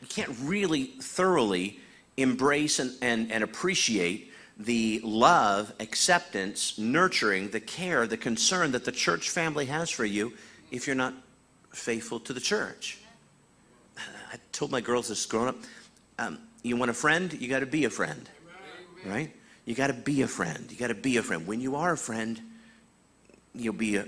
you 0.01 0.07
can't 0.07 0.35
really 0.41 0.83
thoroughly 0.83 1.79
embrace 2.17 2.77
and, 2.77 2.91
and, 3.01 3.31
and 3.31 3.43
appreciate 3.43 4.30
the 4.65 5.01
love, 5.03 5.73
acceptance, 5.79 6.77
nurturing, 6.77 7.49
the 7.49 7.59
care, 7.59 8.05
the 8.07 8.17
concern 8.17 8.71
that 8.71 8.85
the 8.85 8.91
church 8.91 9.29
family 9.29 9.65
has 9.65 9.89
for 9.89 10.05
you 10.05 10.33
if 10.71 10.87
you're 10.87 10.95
not 10.95 11.13
faithful 11.73 12.19
to 12.19 12.33
the 12.33 12.39
church. 12.39 12.99
I 13.97 14.37
told 14.51 14.71
my 14.71 14.81
girls 14.81 15.07
this 15.07 15.25
growing 15.25 15.49
up 15.49 15.55
um, 16.19 16.39
you 16.63 16.77
want 16.77 16.91
a 16.91 16.93
friend, 16.93 17.33
you 17.33 17.47
got 17.47 17.61
to 17.61 17.65
be 17.65 17.85
a 17.85 17.89
friend, 17.89 18.29
right? 19.05 19.33
You 19.65 19.73
got 19.73 19.87
to 19.87 19.93
be 19.93 20.21
a 20.21 20.27
friend. 20.27 20.67
You 20.69 20.77
got 20.77 20.87
to 20.87 20.95
be 20.95 21.17
a 21.17 21.23
friend. 21.23 21.47
When 21.47 21.59
you 21.59 21.75
are 21.75 21.93
a 21.93 21.97
friend, 21.97 22.39
you'll 23.55 23.73
be 23.73 23.95
a 23.95 24.05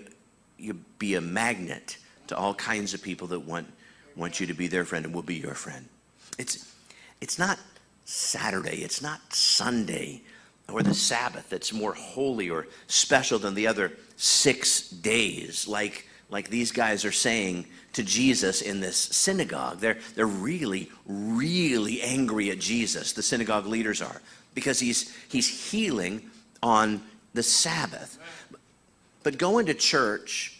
you'll 0.57 0.77
be 0.99 1.15
a 1.15 1.21
magnet 1.21 1.97
to 2.27 2.37
all 2.37 2.53
kinds 2.53 2.93
of 2.93 3.01
people 3.01 3.27
that 3.27 3.39
want, 3.39 3.67
want 4.15 4.39
you 4.39 4.47
to 4.47 4.53
be 4.53 4.67
their 4.67 4.85
friend 4.85 5.05
and 5.05 5.13
will 5.13 5.23
be 5.23 5.35
your 5.35 5.55
friend. 5.55 5.89
It's, 6.37 6.73
it's 7.19 7.37
not 7.37 7.59
Saturday, 8.05 8.77
it's 8.77 9.01
not 9.01 9.33
Sunday 9.33 10.21
or 10.71 10.81
the 10.81 10.93
Sabbath 10.93 11.49
that's 11.49 11.73
more 11.73 11.93
holy 11.93 12.49
or 12.49 12.67
special 12.87 13.39
than 13.39 13.53
the 13.53 13.67
other 13.67 13.93
six 14.17 14.89
days, 14.89 15.67
like, 15.67 16.07
like 16.29 16.49
these 16.49 16.71
guys 16.71 17.05
are 17.05 17.11
saying 17.11 17.65
to 17.93 18.03
Jesus 18.03 18.61
in 18.61 18.79
this 18.79 18.97
synagogue. 18.97 19.79
They're, 19.79 19.99
they're 20.15 20.25
really, 20.25 20.89
really 21.05 22.01
angry 22.01 22.49
at 22.49 22.59
Jesus, 22.59 23.13
the 23.13 23.23
synagogue 23.23 23.67
leaders 23.67 24.01
are, 24.01 24.21
because 24.55 24.79
he's, 24.79 25.15
he's 25.29 25.71
healing 25.71 26.29
on 26.61 27.01
the 27.33 27.43
Sabbath. 27.43 28.17
But 29.21 29.37
going 29.37 29.67
to 29.67 29.73
church 29.73 30.53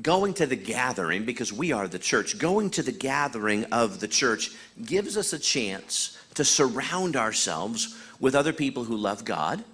going 0.00 0.32
to 0.34 0.46
the 0.46 0.56
gathering, 0.56 1.24
because 1.24 1.52
we 1.52 1.72
are 1.72 1.86
the 1.86 1.98
church, 1.98 2.38
going 2.38 2.70
to 2.70 2.82
the 2.82 2.92
gathering 2.92 3.64
of 3.66 4.00
the 4.00 4.08
church 4.08 4.50
gives 4.82 5.16
us 5.16 5.32
a 5.32 5.38
chance 5.38 6.18
to 6.34 6.44
surround 6.44 7.16
ourselves 7.16 7.98
with 8.22 8.36
other 8.36 8.52
people 8.52 8.84
who 8.84 8.96
love 8.96 9.24
God, 9.24 9.64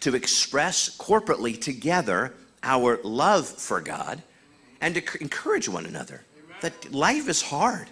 to 0.00 0.14
express 0.14 0.96
corporately 0.96 1.60
together 1.60 2.34
our 2.62 2.98
love 3.04 3.46
for 3.46 3.82
God, 3.82 4.22
and 4.80 4.94
to 4.94 5.02
encourage 5.20 5.68
one 5.68 5.84
another. 5.84 6.24
That 6.62 6.92
life 6.92 7.28
is 7.28 7.42
hard, 7.42 7.88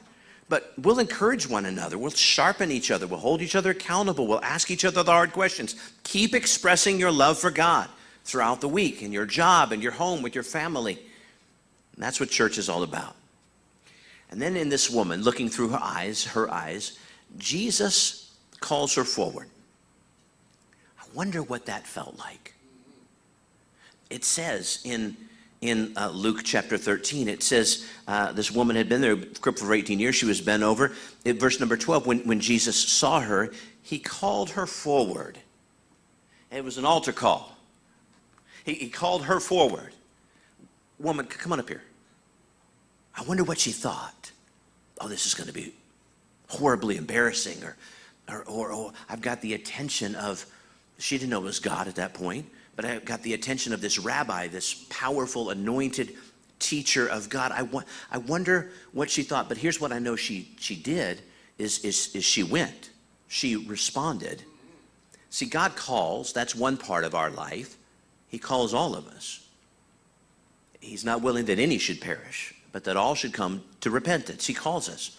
but 0.48 0.72
we'll 0.78 0.98
encourage 0.98 1.46
one 1.46 1.66
another. 1.66 1.98
We'll 1.98 2.10
sharpen 2.10 2.70
each 2.70 2.90
other. 2.90 3.06
We'll 3.06 3.20
hold 3.20 3.42
each 3.42 3.54
other 3.54 3.72
accountable. 3.72 4.26
We'll 4.26 4.42
ask 4.42 4.70
each 4.70 4.86
other 4.86 5.02
the 5.02 5.12
hard 5.12 5.32
questions. 5.32 5.76
Keep 6.02 6.34
expressing 6.34 6.98
your 6.98 7.12
love 7.12 7.38
for 7.38 7.50
God 7.50 7.90
throughout 8.24 8.62
the 8.62 8.68
week 8.68 9.02
in 9.02 9.12
your 9.12 9.26
job, 9.26 9.70
in 9.70 9.82
your 9.82 9.92
home, 9.92 10.22
with 10.22 10.34
your 10.34 10.44
family. 10.44 10.94
And 11.94 12.02
that's 12.02 12.18
what 12.18 12.30
church 12.30 12.56
is 12.56 12.70
all 12.70 12.84
about. 12.84 13.14
And 14.30 14.40
then 14.40 14.56
in 14.56 14.70
this 14.70 14.88
woman, 14.88 15.20
looking 15.22 15.50
through 15.50 15.68
her 15.68 15.82
eyes, 15.82 16.24
her 16.24 16.50
eyes, 16.50 16.98
Jesus 17.36 18.21
calls 18.62 18.94
her 18.94 19.04
forward. 19.04 19.48
I 20.98 21.04
wonder 21.14 21.42
what 21.42 21.66
that 21.66 21.86
felt 21.86 22.18
like. 22.18 22.54
It 24.08 24.24
says 24.24 24.80
in 24.84 25.16
in 25.60 25.92
uh, 25.96 26.10
Luke 26.10 26.40
chapter 26.42 26.76
13. 26.76 27.28
It 27.28 27.42
says 27.42 27.86
uh, 28.08 28.32
this 28.32 28.50
woman 28.50 28.74
had 28.74 28.88
been 28.88 29.00
there, 29.00 29.16
crippled 29.16 29.64
for 29.64 29.72
18 29.72 30.00
years. 30.00 30.16
She 30.16 30.26
was 30.26 30.40
bent 30.40 30.64
over. 30.64 30.90
In 31.24 31.38
verse 31.38 31.60
number 31.60 31.76
12, 31.76 32.04
when, 32.04 32.18
when 32.26 32.40
Jesus 32.40 32.76
saw 32.76 33.20
her, 33.20 33.52
he 33.80 34.00
called 34.00 34.50
her 34.50 34.66
forward. 34.66 35.38
It 36.50 36.64
was 36.64 36.78
an 36.78 36.84
altar 36.84 37.12
call. 37.12 37.56
He, 38.64 38.74
he 38.74 38.88
called 38.88 39.26
her 39.26 39.38
forward 39.38 39.92
woman, 41.02 41.26
come 41.26 41.52
on 41.52 41.60
up 41.60 41.68
here. 41.68 41.82
I 43.14 43.22
wonder 43.24 43.44
what 43.44 43.58
she 43.58 43.72
thought. 43.72 44.30
Oh, 45.00 45.08
this 45.08 45.26
is 45.26 45.34
going 45.34 45.48
to 45.48 45.52
be 45.52 45.74
horribly 46.48 46.96
embarrassing. 46.96 47.62
Or, 47.62 47.76
or, 48.32 48.44
or, 48.44 48.72
or, 48.72 48.92
I've 49.08 49.20
got 49.20 49.40
the 49.40 49.54
attention 49.54 50.14
of, 50.14 50.44
she 50.98 51.18
didn't 51.18 51.30
know 51.30 51.40
it 51.40 51.44
was 51.44 51.58
God 51.58 51.88
at 51.88 51.96
that 51.96 52.14
point, 52.14 52.46
but 52.74 52.84
I 52.84 52.98
got 52.98 53.22
the 53.22 53.34
attention 53.34 53.72
of 53.72 53.80
this 53.80 53.98
rabbi, 53.98 54.48
this 54.48 54.86
powerful, 54.88 55.50
anointed 55.50 56.14
teacher 56.58 57.06
of 57.06 57.28
God. 57.28 57.52
I, 57.52 57.68
I 58.10 58.18
wonder 58.18 58.70
what 58.92 59.10
she 59.10 59.22
thought. 59.22 59.48
But 59.48 59.58
here's 59.58 59.80
what 59.80 59.92
I 59.92 59.98
know 59.98 60.16
she, 60.16 60.52
she 60.58 60.76
did 60.76 61.22
is, 61.58 61.80
is, 61.80 62.14
is 62.14 62.24
she 62.24 62.42
went. 62.42 62.90
She 63.28 63.56
responded. 63.56 64.42
See, 65.30 65.46
God 65.46 65.76
calls, 65.76 66.32
that's 66.32 66.54
one 66.54 66.76
part 66.76 67.04
of 67.04 67.14
our 67.14 67.30
life. 67.30 67.76
He 68.28 68.38
calls 68.38 68.72
all 68.72 68.94
of 68.94 69.06
us 69.08 69.42
he's 70.82 71.04
not 71.04 71.22
willing 71.22 71.46
that 71.46 71.58
any 71.58 71.78
should 71.78 72.00
perish, 72.00 72.54
but 72.72 72.84
that 72.84 72.96
all 72.96 73.14
should 73.14 73.32
come 73.32 73.62
to 73.80 73.90
repentance. 73.90 74.46
He 74.46 74.52
calls 74.52 74.88
us. 74.88 75.16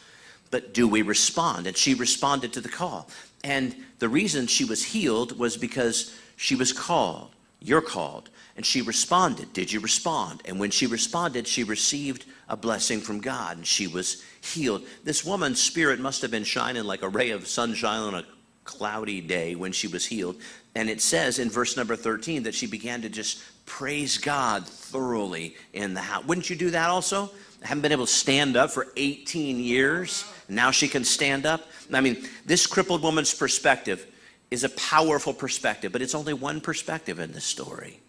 But 0.54 0.72
do 0.72 0.88
we 0.88 1.02
respond? 1.02 1.66
And 1.66 1.76
she 1.76 1.96
responded 1.96 2.54
to 2.54 2.62
the 2.62 2.70
call. 2.70 3.10
And 3.44 3.76
the 3.98 4.08
reason 4.08 4.46
she 4.46 4.66
was 4.66 4.84
healed 4.84 5.40
was 5.40 5.58
because 5.58 6.16
she 6.36 6.54
was 6.54 6.72
called. 6.72 7.32
You're 7.60 7.82
called. 7.82 8.30
And 8.56 8.64
she 8.64 8.84
responded. 8.84 9.52
Did 9.54 9.72
you 9.72 9.80
respond? 9.80 10.44
And 10.46 10.60
when 10.60 10.70
she 10.70 10.86
responded, 10.86 11.48
she 11.48 11.64
received 11.64 12.26
a 12.48 12.56
blessing 12.56 13.02
from 13.02 13.20
God 13.20 13.58
and 13.58 13.66
she 13.66 13.88
was 13.88 14.24
healed. 14.42 14.84
This 15.04 15.26
woman's 15.26 15.60
spirit 15.60 16.00
must 16.00 16.22
have 16.22 16.30
been 16.30 16.44
shining 16.44 16.84
like 16.84 17.02
a 17.02 17.10
ray 17.10 17.32
of 17.32 17.48
sunshine 17.48 18.02
on 18.02 18.14
a 18.14 18.26
cloudy 18.64 19.22
day 19.22 19.56
when 19.56 19.72
she 19.72 19.88
was 19.88 20.06
healed. 20.06 20.36
And 20.76 20.88
it 20.88 21.02
says 21.02 21.40
in 21.40 21.50
verse 21.50 21.76
number 21.76 21.96
13 21.96 22.44
that 22.44 22.54
she 22.54 22.68
began 22.68 23.02
to 23.02 23.10
just 23.10 23.42
praise 23.66 24.20
God 24.20 24.68
thoroughly 24.68 25.56
in 25.74 25.96
the 25.96 26.02
house. 26.02 26.26
Wouldn't 26.26 26.52
you 26.52 26.56
do 26.56 26.70
that 26.70 26.92
also? 26.92 27.32
Haven't 27.64 27.82
been 27.82 27.92
able 27.92 28.06
to 28.06 28.12
stand 28.12 28.58
up 28.58 28.72
for 28.72 28.88
18 28.98 29.60
years. 29.60 30.26
Now 30.50 30.72
she 30.72 30.88
can 30.88 31.04
stand 31.04 31.46
up. 31.46 31.62
I 31.92 32.02
mean, 32.02 32.28
this 32.46 32.68
crippled 32.68 33.02
woman's 33.02 33.34
perspective 33.34 34.08
is 34.52 34.64
a 34.64 34.70
powerful 34.70 35.34
perspective, 35.34 35.92
but 35.92 36.02
it's 36.02 36.14
only 36.14 36.34
one 36.34 36.62
perspective 36.62 37.20
in 37.20 37.32
this 37.32 37.46
story. 37.46 38.00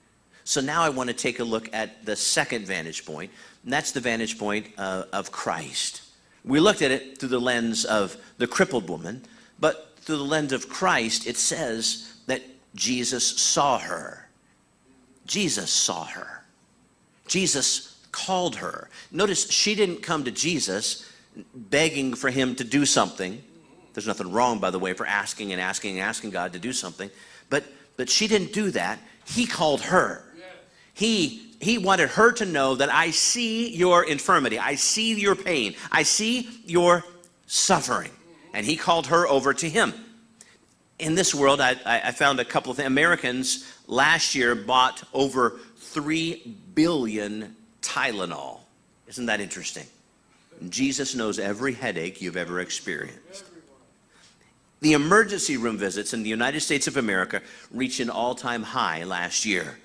So 0.45 0.61
now 0.61 0.83
I 0.83 0.91
want 0.91 1.09
to 1.09 1.15
take 1.15 1.41
a 1.41 1.45
look 1.45 1.73
at 1.73 2.05
the 2.05 2.15
second 2.15 2.67
vantage 2.67 3.07
point, 3.07 3.33
and 3.63 3.73
that's 3.73 3.93
the 3.93 4.01
vantage 4.01 4.39
point 4.39 4.67
uh, 4.77 5.05
of 5.13 5.33
Christ. 5.33 6.03
We 6.45 6.61
looked 6.61 6.83
at 6.83 6.91
it 6.91 7.19
through 7.19 7.31
the 7.31 7.41
lens 7.41 7.87
of 7.87 8.17
the 8.37 8.47
crippled 8.47 8.89
woman, 8.89 9.23
but 9.59 9.95
through 10.01 10.19
the 10.19 10.25
lens 10.25 10.53
of 10.53 10.69
Christ, 10.69 11.27
it 11.27 11.39
says 11.39 12.15
that 12.27 12.43
Jesus 12.75 13.27
saw 13.41 13.79
her. 13.79 14.29
Jesus 15.27 15.71
saw 15.71 16.05
her. 16.05 16.45
Jesus 17.27 17.94
called 18.15 18.57
her. 18.57 18.89
Notice 19.11 19.51
she 19.51 19.75
didn't 19.75 20.01
come 20.01 20.23
to 20.25 20.31
Jesus 20.31 21.11
begging 21.53 22.15
for 22.15 22.31
him 22.31 22.55
to 22.55 22.63
do 22.63 22.87
something. 22.87 23.43
There's 23.93 24.07
nothing 24.07 24.31
wrong, 24.31 24.61
by 24.61 24.71
the 24.71 24.79
way, 24.79 24.93
for 24.93 25.05
asking 25.05 25.51
and 25.51 25.61
asking 25.61 25.99
and 25.99 26.01
asking 26.01 26.31
God 26.31 26.53
to 26.53 26.61
do 26.61 26.73
something. 26.73 27.11
But, 27.51 27.65
but 27.97 28.09
she 28.09 28.29
didn't 28.29 28.53
do 28.53 28.71
that. 28.71 29.01
He 29.27 29.47
called 29.47 29.81
her. 29.83 30.23
He, 30.93 31.55
he 31.61 31.77
wanted 31.77 32.11
her 32.11 32.31
to 32.33 32.45
know 32.45 32.77
that 32.77 32.89
I 32.89 33.11
see 33.11 33.75
your 33.75 34.05
infirmity. 34.05 34.61
I 34.61 34.77
see 34.77 35.19
your 35.21 35.35
pain. 35.35 35.75
I 35.91 36.05
see 36.05 36.49
your 36.67 37.03
suffering. 37.49 38.13
And 38.53 38.65
he 38.65 38.77
called 38.77 39.09
her 39.09 39.27
over 39.27 39.53
to 39.55 39.69
him. 39.69 39.93
In 41.01 41.17
this 41.17 41.35
world, 41.35 41.61
I, 41.61 41.75
I 41.85 42.13
found 42.13 42.39
a 42.39 42.45
couple 42.45 42.71
of 42.71 42.77
things. 42.77 42.87
Americans 42.87 43.69
last 43.89 44.37
year 44.37 44.55
bought 44.55 45.03
over 45.13 45.59
3 45.79 46.57
billion 46.75 47.57
Tylenol. 47.85 48.61
Isn't 49.07 49.27
that 49.27 49.41
interesting? 49.41 49.87
Jesus 50.69 51.15
knows 51.15 51.39
every 51.39 51.75
headache 51.75 52.23
you've 52.23 52.37
ever 52.37 52.61
experienced. 52.61 53.45
The 54.81 54.93
emergency 54.93 55.57
room 55.57 55.79
visits 55.79 56.13
in 56.13 56.23
the 56.23 56.29
United 56.29 56.61
States 56.61 56.87
of 56.87 56.97
America 56.97 57.43
reached 57.71 58.01
an 58.01 58.11
all 58.11 58.35
time 58.35 58.63
high 58.63 59.05
last 59.05 59.45
year. 59.45 59.79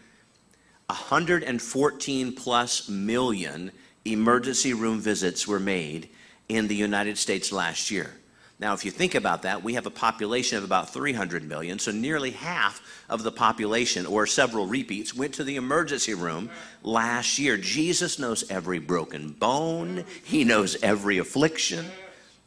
114 0.87 2.33
plus 2.33 2.89
million 2.89 3.71
emergency 4.05 4.73
room 4.73 4.99
visits 4.99 5.47
were 5.47 5.59
made 5.59 6.09
in 6.47 6.67
the 6.67 6.75
United 6.75 7.17
States 7.17 7.51
last 7.51 7.91
year. 7.91 8.11
Now, 8.59 8.73
if 8.73 8.83
you 8.83 8.91
think 8.91 9.15
about 9.15 9.43
that, 9.43 9.63
we 9.63 9.75
have 9.75 9.85
a 9.85 9.91
population 9.91 10.57
of 10.57 10.63
about 10.63 10.91
300 10.91 11.47
million, 11.47 11.79
so 11.79 11.91
nearly 11.91 12.31
half 12.31 12.81
of 13.09 13.23
the 13.23 13.31
population, 13.31 14.05
or 14.05 14.25
several 14.25 14.67
repeats, 14.67 15.13
went 15.13 15.33
to 15.35 15.43
the 15.43 15.55
emergency 15.55 16.13
room 16.13 16.49
last 16.83 17.39
year. 17.39 17.57
Jesus 17.57 18.19
knows 18.19 18.49
every 18.49 18.79
broken 18.79 19.31
bone, 19.31 20.05
He 20.23 20.43
knows 20.43 20.81
every 20.83 21.17
affliction. 21.17 21.85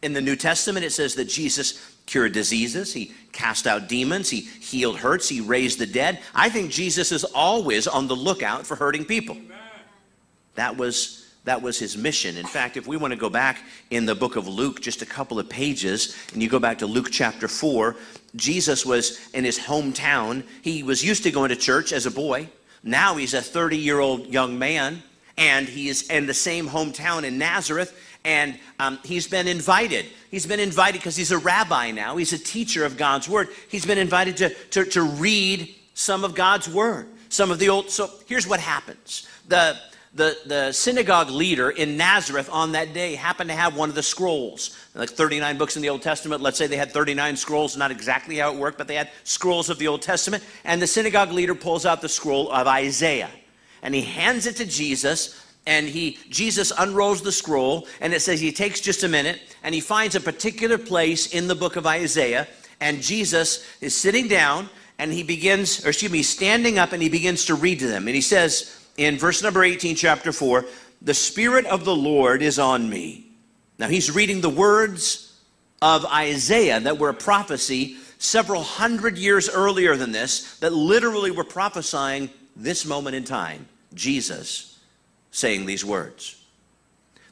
In 0.02 0.12
the 0.12 0.21
New 0.21 0.37
Testament, 0.37 0.85
it 0.85 0.90
says 0.90 1.14
that 1.14 1.26
Jesus 1.26 1.97
cured 2.07 2.33
diseases, 2.33 2.92
He 2.92 3.12
cast 3.33 3.66
out 3.66 3.88
demons, 3.88 4.31
He 4.31 4.40
healed 4.40 4.99
hurts, 4.99 5.28
He 5.28 5.40
raised 5.40 5.78
the 5.78 5.87
dead. 5.87 6.21
I 6.35 6.49
think 6.49 6.71
Jesus 6.71 7.12
is 7.12 7.25
always 7.25 7.87
on 7.87 8.09
the 8.09 8.16
lookout 8.16 8.66
for 8.66 8.76
hurting 8.76 9.04
people. 9.04 9.37
That 10.54 10.76
was 10.76 11.22
that 11.44 11.61
was 11.61 11.78
his 11.78 11.96
mission. 11.96 12.37
In 12.37 12.46
fact, 12.46 12.76
if 12.76 12.87
we 12.87 12.96
want 12.96 13.12
to 13.12 13.18
go 13.18 13.28
back 13.28 13.58
in 13.90 14.06
the 14.06 14.14
book 14.14 14.37
of 14.37 14.46
Luke 14.46 14.80
just 14.80 15.02
a 15.02 15.06
couple 15.06 15.38
of 15.38 15.49
pages, 15.49 16.16
and 16.32 16.42
you 16.42 16.49
go 16.49 16.61
back 16.61 16.78
to 16.78 16.87
Luke 16.87 17.08
chapter 17.11 17.49
4, 17.49 17.96
Jesus 18.37 18.87
was 18.87 19.20
in 19.34 19.44
his 19.44 19.58
hometown. 19.58 20.44
He 20.62 20.82
was 20.82 21.04
used 21.04 21.25
to 21.25 21.32
going 21.32 21.49
to 21.49 21.56
church 21.56 21.92
as 21.92 22.06
a 22.06 22.11
boy. 22.11 22.49
Now 22.84 23.16
he's 23.16 23.34
a 23.34 23.42
30 23.42 23.76
year 23.76 23.99
old 23.99 24.28
young 24.28 24.58
man, 24.58 25.02
and 25.37 25.68
he 25.68 25.88
is 25.88 26.08
in 26.11 26.26
the 26.26 26.34
same 26.34 26.68
hometown 26.68 27.25
in 27.25 27.38
Nazareth, 27.38 27.96
and 28.25 28.56
um, 28.78 29.00
he's 29.04 29.26
been 29.26 29.49
invited. 29.49 30.06
He's 30.30 30.46
been 30.46 30.61
invited 30.61 30.99
because 30.99 31.16
he's 31.16 31.32
a 31.32 31.38
rabbi 31.38 31.90
now, 31.90 32.16
he's 32.16 32.32
a 32.32 32.38
teacher 32.38 32.84
of 32.84 32.96
God's 32.96 33.28
word. 33.28 33.49
He's 33.68 33.84
been 33.84 33.99
invited 33.99 34.37
to, 34.38 34.54
to, 34.70 34.84
to 34.84 35.02
read 35.02 35.75
some 35.94 36.22
of 36.22 36.37
God's 36.37 36.68
word, 36.68 37.08
some 37.28 37.50
of 37.50 37.58
the 37.58 37.68
old. 37.68 37.90
So 37.90 38.11
here's 38.26 38.46
what 38.46 38.61
happens. 38.61 39.28
The 39.49 39.76
the, 40.14 40.37
the 40.45 40.73
synagogue 40.73 41.31
leader 41.31 41.71
in 41.71 41.97
Nazareth 41.97 42.50
on 42.52 42.73
that 42.73 42.92
day 42.92 43.14
happened 43.14 43.49
to 43.49 43.57
have 43.57 43.76
one 43.76 43.88
of 43.88 43.95
the 43.95 44.02
scrolls. 44.02 44.76
Like 44.95 45.09
39 45.11 45.57
books 45.57 45.76
in 45.76 45.83
the 45.83 45.88
Old 45.88 46.02
Testament. 46.02 46.42
Let's 46.42 46.59
say 46.59 46.66
they 46.66 46.76
had 46.76 46.92
39 46.92 47.37
scrolls, 47.37 47.76
not 47.76 47.90
exactly 47.90 48.37
how 48.37 48.52
it 48.52 48.59
worked, 48.59 48.76
but 48.76 48.88
they 48.88 48.97
had 48.97 49.11
scrolls 49.25 49.71
of 49.71 49.78
the 49.78 49.88
Old 49.88 50.02
Testament. 50.02 50.45
And 50.64 50.83
the 50.83 50.87
synagogue 50.87 51.33
leader 51.33 51.54
pulls 51.54 51.87
out 51.87 52.02
the 52.02 52.11
scroll 52.11 52.50
of 52.50 52.66
Isaiah 52.66 53.31
and 53.83 53.95
he 53.95 54.02
hands 54.02 54.47
it 54.47 54.57
to 54.57 54.66
Jesus. 54.66 55.38
And 55.64 55.88
he 55.88 56.19
Jesus 56.28 56.73
unrolls 56.76 57.23
the 57.23 57.31
scroll, 57.31 57.87
and 58.00 58.12
it 58.12 58.21
says 58.21 58.40
he 58.40 58.50
takes 58.50 58.81
just 58.81 59.04
a 59.04 59.09
minute 59.09 59.40
and 59.62 59.73
he 59.73 59.81
finds 59.81 60.16
a 60.16 60.21
particular 60.21 60.76
place 60.76 61.33
in 61.33 61.47
the 61.47 61.54
book 61.54 61.76
of 61.76 61.87
Isaiah. 61.87 62.49
And 62.81 63.00
Jesus 63.00 63.64
is 63.81 63.97
sitting 63.97 64.26
down 64.26 64.69
and 64.99 65.12
he 65.12 65.23
begins, 65.23 65.87
or 65.87 65.90
excuse 65.90 66.11
me, 66.11 66.25
standing 66.25 66.81
up 66.81 66.92
and 66.92 67.00
he 67.00 67.09
begins 67.09 67.45
to 67.45 67.54
read 67.54 67.78
to 67.78 67.87
them. 67.87 68.09
And 68.09 68.14
he 68.16 68.21
says, 68.21 68.81
in 68.96 69.18
verse 69.18 69.42
number 69.42 69.64
18, 69.64 69.96
chapter 69.96 70.32
4, 70.32 70.64
the 71.00 71.14
Spirit 71.14 71.66
of 71.66 71.84
the 71.84 71.96
Lord 71.96 72.42
is 72.42 72.58
on 72.58 72.88
me. 72.88 73.26
Now 73.78 73.88
he's 73.88 74.14
reading 74.14 74.40
the 74.40 74.50
words 74.50 75.40
of 75.80 76.04
Isaiah 76.06 76.80
that 76.80 76.99
were 76.99 77.08
a 77.08 77.14
prophecy 77.14 77.96
several 78.18 78.62
hundred 78.62 79.18
years 79.18 79.49
earlier 79.49 79.96
than 79.96 80.12
this, 80.12 80.58
that 80.58 80.72
literally 80.72 81.32
were 81.32 81.44
prophesying 81.44 82.30
this 82.54 82.87
moment 82.87 83.16
in 83.16 83.25
time. 83.25 83.66
Jesus 83.94 84.78
saying 85.32 85.66
these 85.66 85.84
words. 85.84 86.40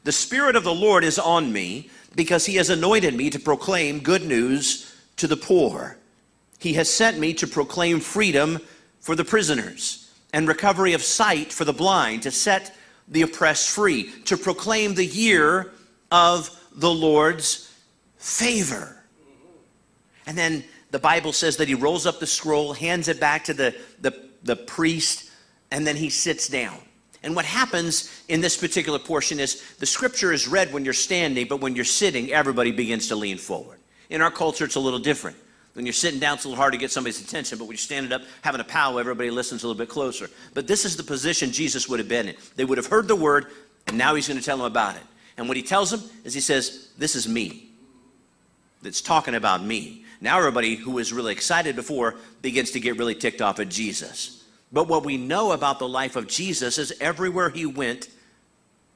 The 0.03 0.11
Spirit 0.11 0.55
of 0.55 0.63
the 0.63 0.73
Lord 0.73 1.03
is 1.03 1.17
on 1.17 1.53
me 1.53 1.89
because 2.15 2.45
he 2.45 2.55
has 2.55 2.69
anointed 2.69 3.13
me 3.13 3.29
to 3.29 3.39
proclaim 3.39 3.99
good 3.99 4.25
news 4.25 4.93
to 5.17 5.27
the 5.27 5.37
poor. 5.37 5.97
He 6.59 6.73
has 6.73 6.89
sent 6.89 7.19
me 7.19 7.33
to 7.35 7.47
proclaim 7.47 7.99
freedom 7.99 8.59
for 8.99 9.15
the 9.15 9.23
prisoners 9.23 10.00
and 10.33 10.47
recovery 10.47 10.93
of 10.93 11.03
sight 11.03 11.51
for 11.51 11.65
the 11.65 11.73
blind, 11.73 12.23
to 12.23 12.31
set 12.31 12.75
the 13.07 13.21
oppressed 13.21 13.69
free, 13.69 14.11
to 14.25 14.37
proclaim 14.37 14.95
the 14.95 15.05
year 15.05 15.71
of 16.11 16.49
the 16.73 16.91
Lord's 16.91 17.73
favor. 18.17 18.97
And 20.25 20.37
then 20.37 20.63
the 20.91 20.99
Bible 20.99 21.33
says 21.33 21.57
that 21.57 21.67
he 21.67 21.73
rolls 21.73 22.05
up 22.05 22.19
the 22.19 22.27
scroll, 22.27 22.73
hands 22.73 23.07
it 23.07 23.19
back 23.19 23.45
to 23.45 23.53
the, 23.53 23.75
the, 23.99 24.29
the 24.43 24.55
priest, 24.55 25.29
and 25.71 25.85
then 25.85 25.95
he 25.95 26.09
sits 26.09 26.47
down. 26.47 26.77
And 27.23 27.35
what 27.35 27.45
happens 27.45 28.23
in 28.27 28.41
this 28.41 28.57
particular 28.57 28.99
portion 28.99 29.39
is 29.39 29.61
the 29.79 29.85
scripture 29.85 30.33
is 30.33 30.47
read 30.47 30.73
when 30.73 30.83
you're 30.83 30.93
standing, 30.93 31.47
but 31.47 31.61
when 31.61 31.75
you're 31.75 31.85
sitting, 31.85 32.31
everybody 32.31 32.71
begins 32.71 33.07
to 33.09 33.15
lean 33.15 33.37
forward. 33.37 33.79
In 34.09 34.21
our 34.21 34.31
culture, 34.31 34.65
it's 34.65 34.75
a 34.75 34.79
little 34.79 34.99
different. 34.99 35.37
When 35.73 35.85
you're 35.85 35.93
sitting 35.93 36.19
down, 36.19 36.35
it's 36.35 36.43
a 36.43 36.49
little 36.49 36.61
hard 36.61 36.73
to 36.73 36.79
get 36.79 36.91
somebody's 36.91 37.21
attention, 37.21 37.57
but 37.57 37.65
when 37.65 37.73
you're 37.73 37.77
standing 37.77 38.11
up, 38.11 38.21
having 38.41 38.59
a 38.59 38.65
powwow, 38.65 38.97
everybody 38.97 39.31
listens 39.31 39.63
a 39.63 39.67
little 39.67 39.77
bit 39.77 39.87
closer. 39.87 40.29
But 40.53 40.67
this 40.67 40.83
is 40.83 40.97
the 40.97 41.03
position 41.03 41.51
Jesus 41.51 41.87
would 41.87 41.99
have 41.99 42.09
been 42.09 42.29
in. 42.29 42.35
They 42.55 42.65
would 42.65 42.77
have 42.77 42.87
heard 42.87 43.07
the 43.07 43.15
word, 43.15 43.47
and 43.87 43.97
now 43.97 44.15
he's 44.15 44.27
going 44.27 44.39
to 44.39 44.45
tell 44.45 44.57
them 44.57 44.65
about 44.65 44.97
it. 44.97 45.03
And 45.37 45.47
what 45.47 45.55
he 45.55 45.63
tells 45.63 45.91
them 45.91 46.01
is 46.25 46.33
he 46.33 46.41
says, 46.41 46.89
This 46.97 47.15
is 47.15 47.27
me. 47.27 47.69
That's 48.81 49.01
talking 49.01 49.35
about 49.35 49.63
me. 49.63 50.03
Now 50.19 50.37
everybody 50.37 50.75
who 50.75 50.91
was 50.91 51.13
really 51.13 51.31
excited 51.31 51.75
before 51.75 52.15
begins 52.41 52.71
to 52.71 52.79
get 52.79 52.97
really 52.97 53.15
ticked 53.15 53.41
off 53.41 53.59
at 53.59 53.69
Jesus. 53.69 54.43
But 54.71 54.87
what 54.87 55.05
we 55.05 55.17
know 55.17 55.51
about 55.51 55.79
the 55.79 55.87
life 55.87 56.15
of 56.15 56.27
Jesus 56.27 56.77
is 56.77 56.93
everywhere 56.99 57.49
he 57.49 57.65
went, 57.65 58.09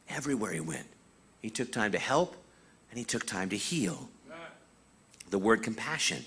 everywhere 0.09 0.51
he 0.51 0.59
went, 0.59 0.88
he 1.41 1.49
took 1.49 1.71
time 1.71 1.91
to 1.93 1.99
help 1.99 2.35
and 2.89 2.99
he 2.99 3.05
took 3.05 3.25
time 3.25 3.49
to 3.49 3.57
heal. 3.57 4.09
The 5.31 5.39
word 5.39 5.63
compassion 5.63 6.23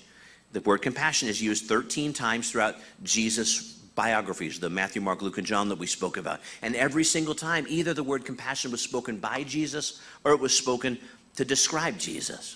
the 0.51 0.61
word 0.61 0.81
compassion 0.81 1.29
is 1.29 1.41
used 1.41 1.65
13 1.65 2.13
times 2.13 2.51
throughout 2.51 2.75
Jesus' 3.03 3.73
biographies, 3.95 4.59
the 4.59 4.69
Matthew, 4.69 5.01
Mark, 5.01 5.21
Luke, 5.21 5.37
and 5.37 5.45
John 5.45 5.69
that 5.69 5.77
we 5.77 5.85
spoke 5.85 6.17
about. 6.17 6.39
And 6.61 6.75
every 6.75 7.03
single 7.03 7.35
time, 7.35 7.65
either 7.67 7.93
the 7.93 8.03
word 8.03 8.25
compassion 8.25 8.71
was 8.71 8.81
spoken 8.81 9.17
by 9.17 9.43
Jesus 9.43 10.01
or 10.23 10.31
it 10.31 10.39
was 10.39 10.55
spoken 10.55 10.97
to 11.35 11.45
describe 11.45 11.97
Jesus. 11.97 12.55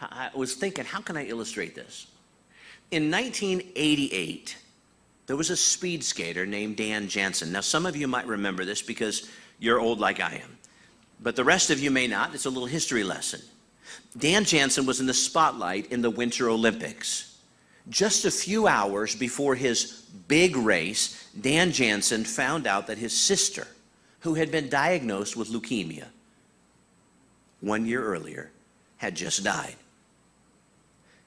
I 0.00 0.30
was 0.34 0.54
thinking, 0.54 0.84
how 0.84 1.00
can 1.00 1.16
I 1.16 1.26
illustrate 1.26 1.74
this? 1.74 2.06
In 2.90 3.10
1988, 3.10 4.56
there 5.26 5.36
was 5.36 5.50
a 5.50 5.56
speed 5.56 6.04
skater 6.04 6.46
named 6.46 6.76
Dan 6.76 7.08
Jansen. 7.08 7.50
Now, 7.50 7.62
some 7.62 7.86
of 7.86 7.96
you 7.96 8.06
might 8.06 8.26
remember 8.26 8.64
this 8.64 8.82
because 8.82 9.28
you're 9.58 9.80
old 9.80 9.98
like 9.98 10.20
I 10.20 10.34
am, 10.34 10.58
but 11.20 11.34
the 11.34 11.44
rest 11.44 11.70
of 11.70 11.80
you 11.80 11.90
may 11.90 12.06
not. 12.06 12.34
It's 12.34 12.44
a 12.44 12.50
little 12.50 12.66
history 12.66 13.02
lesson. 13.02 13.40
Dan 14.16 14.44
Jansen 14.44 14.86
was 14.86 15.00
in 15.00 15.06
the 15.06 15.14
spotlight 15.14 15.92
in 15.92 16.02
the 16.02 16.10
Winter 16.10 16.48
Olympics. 16.48 17.38
Just 17.88 18.24
a 18.24 18.30
few 18.30 18.66
hours 18.66 19.14
before 19.14 19.54
his 19.54 20.04
big 20.28 20.56
race, 20.56 21.28
Dan 21.40 21.72
Jansen 21.72 22.24
found 22.24 22.66
out 22.66 22.86
that 22.88 22.98
his 22.98 23.16
sister, 23.16 23.66
who 24.20 24.34
had 24.34 24.50
been 24.50 24.68
diagnosed 24.68 25.36
with 25.36 25.48
leukemia 25.50 26.06
one 27.60 27.86
year 27.86 28.02
earlier, 28.02 28.50
had 28.96 29.14
just 29.14 29.44
died. 29.44 29.76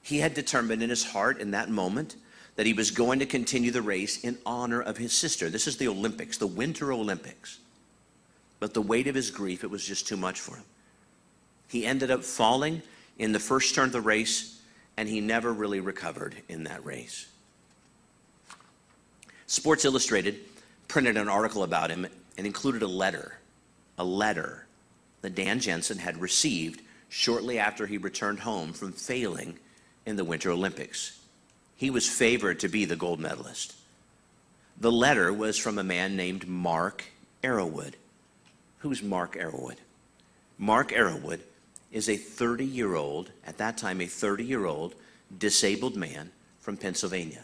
He 0.01 0.19
had 0.19 0.33
determined 0.33 0.81
in 0.81 0.89
his 0.89 1.05
heart 1.05 1.39
in 1.39 1.51
that 1.51 1.69
moment 1.69 2.15
that 2.55 2.65
he 2.65 2.73
was 2.73 2.91
going 2.91 3.19
to 3.19 3.25
continue 3.25 3.71
the 3.71 3.81
race 3.81 4.23
in 4.23 4.37
honor 4.45 4.81
of 4.81 4.97
his 4.97 5.13
sister. 5.13 5.49
This 5.49 5.67
is 5.67 5.77
the 5.77 5.87
Olympics, 5.87 6.37
the 6.37 6.47
Winter 6.47 6.91
Olympics. 6.91 7.59
But 8.59 8.73
the 8.73 8.81
weight 8.81 9.07
of 9.07 9.15
his 9.15 9.31
grief, 9.31 9.63
it 9.63 9.69
was 9.69 9.85
just 9.85 10.07
too 10.07 10.17
much 10.17 10.41
for 10.41 10.57
him. 10.57 10.65
He 11.69 11.85
ended 11.85 12.11
up 12.11 12.23
falling 12.23 12.81
in 13.17 13.31
the 13.31 13.39
first 13.39 13.75
turn 13.75 13.85
of 13.85 13.91
the 13.91 14.01
race, 14.01 14.59
and 14.97 15.07
he 15.07 15.21
never 15.21 15.53
really 15.53 15.79
recovered 15.79 16.35
in 16.49 16.63
that 16.65 16.83
race. 16.83 17.27
Sports 19.45 19.85
Illustrated 19.85 20.39
printed 20.87 21.15
an 21.15 21.29
article 21.29 21.63
about 21.63 21.91
him 21.91 22.07
and 22.37 22.47
included 22.47 22.81
a 22.81 22.87
letter, 22.87 23.37
a 23.97 24.03
letter 24.03 24.65
that 25.21 25.35
Dan 25.35 25.59
Jansen 25.59 25.99
had 25.99 26.19
received 26.19 26.81
shortly 27.07 27.59
after 27.59 27.85
he 27.85 27.97
returned 27.97 28.39
home 28.39 28.73
from 28.73 28.91
failing 28.91 29.57
in 30.05 30.15
the 30.15 30.23
Winter 30.23 30.51
Olympics. 30.51 31.19
He 31.75 31.89
was 31.89 32.09
favored 32.09 32.59
to 32.61 32.67
be 32.67 32.85
the 32.85 32.95
gold 32.95 33.19
medalist. 33.19 33.75
The 34.79 34.91
letter 34.91 35.31
was 35.31 35.57
from 35.57 35.77
a 35.77 35.83
man 35.83 36.15
named 36.15 36.47
Mark 36.47 37.05
Arrowood. 37.43 37.93
Who's 38.79 39.03
Mark 39.03 39.35
Arrowood? 39.35 39.77
Mark 40.57 40.91
Arrowood 40.91 41.41
is 41.91 42.09
a 42.09 42.17
30 42.17 42.65
year 42.65 42.95
old, 42.95 43.31
at 43.45 43.57
that 43.57 43.77
time, 43.77 44.01
a 44.01 44.05
30 44.05 44.43
year 44.43 44.65
old 44.65 44.95
disabled 45.37 45.95
man 45.95 46.31
from 46.59 46.77
Pennsylvania. 46.77 47.43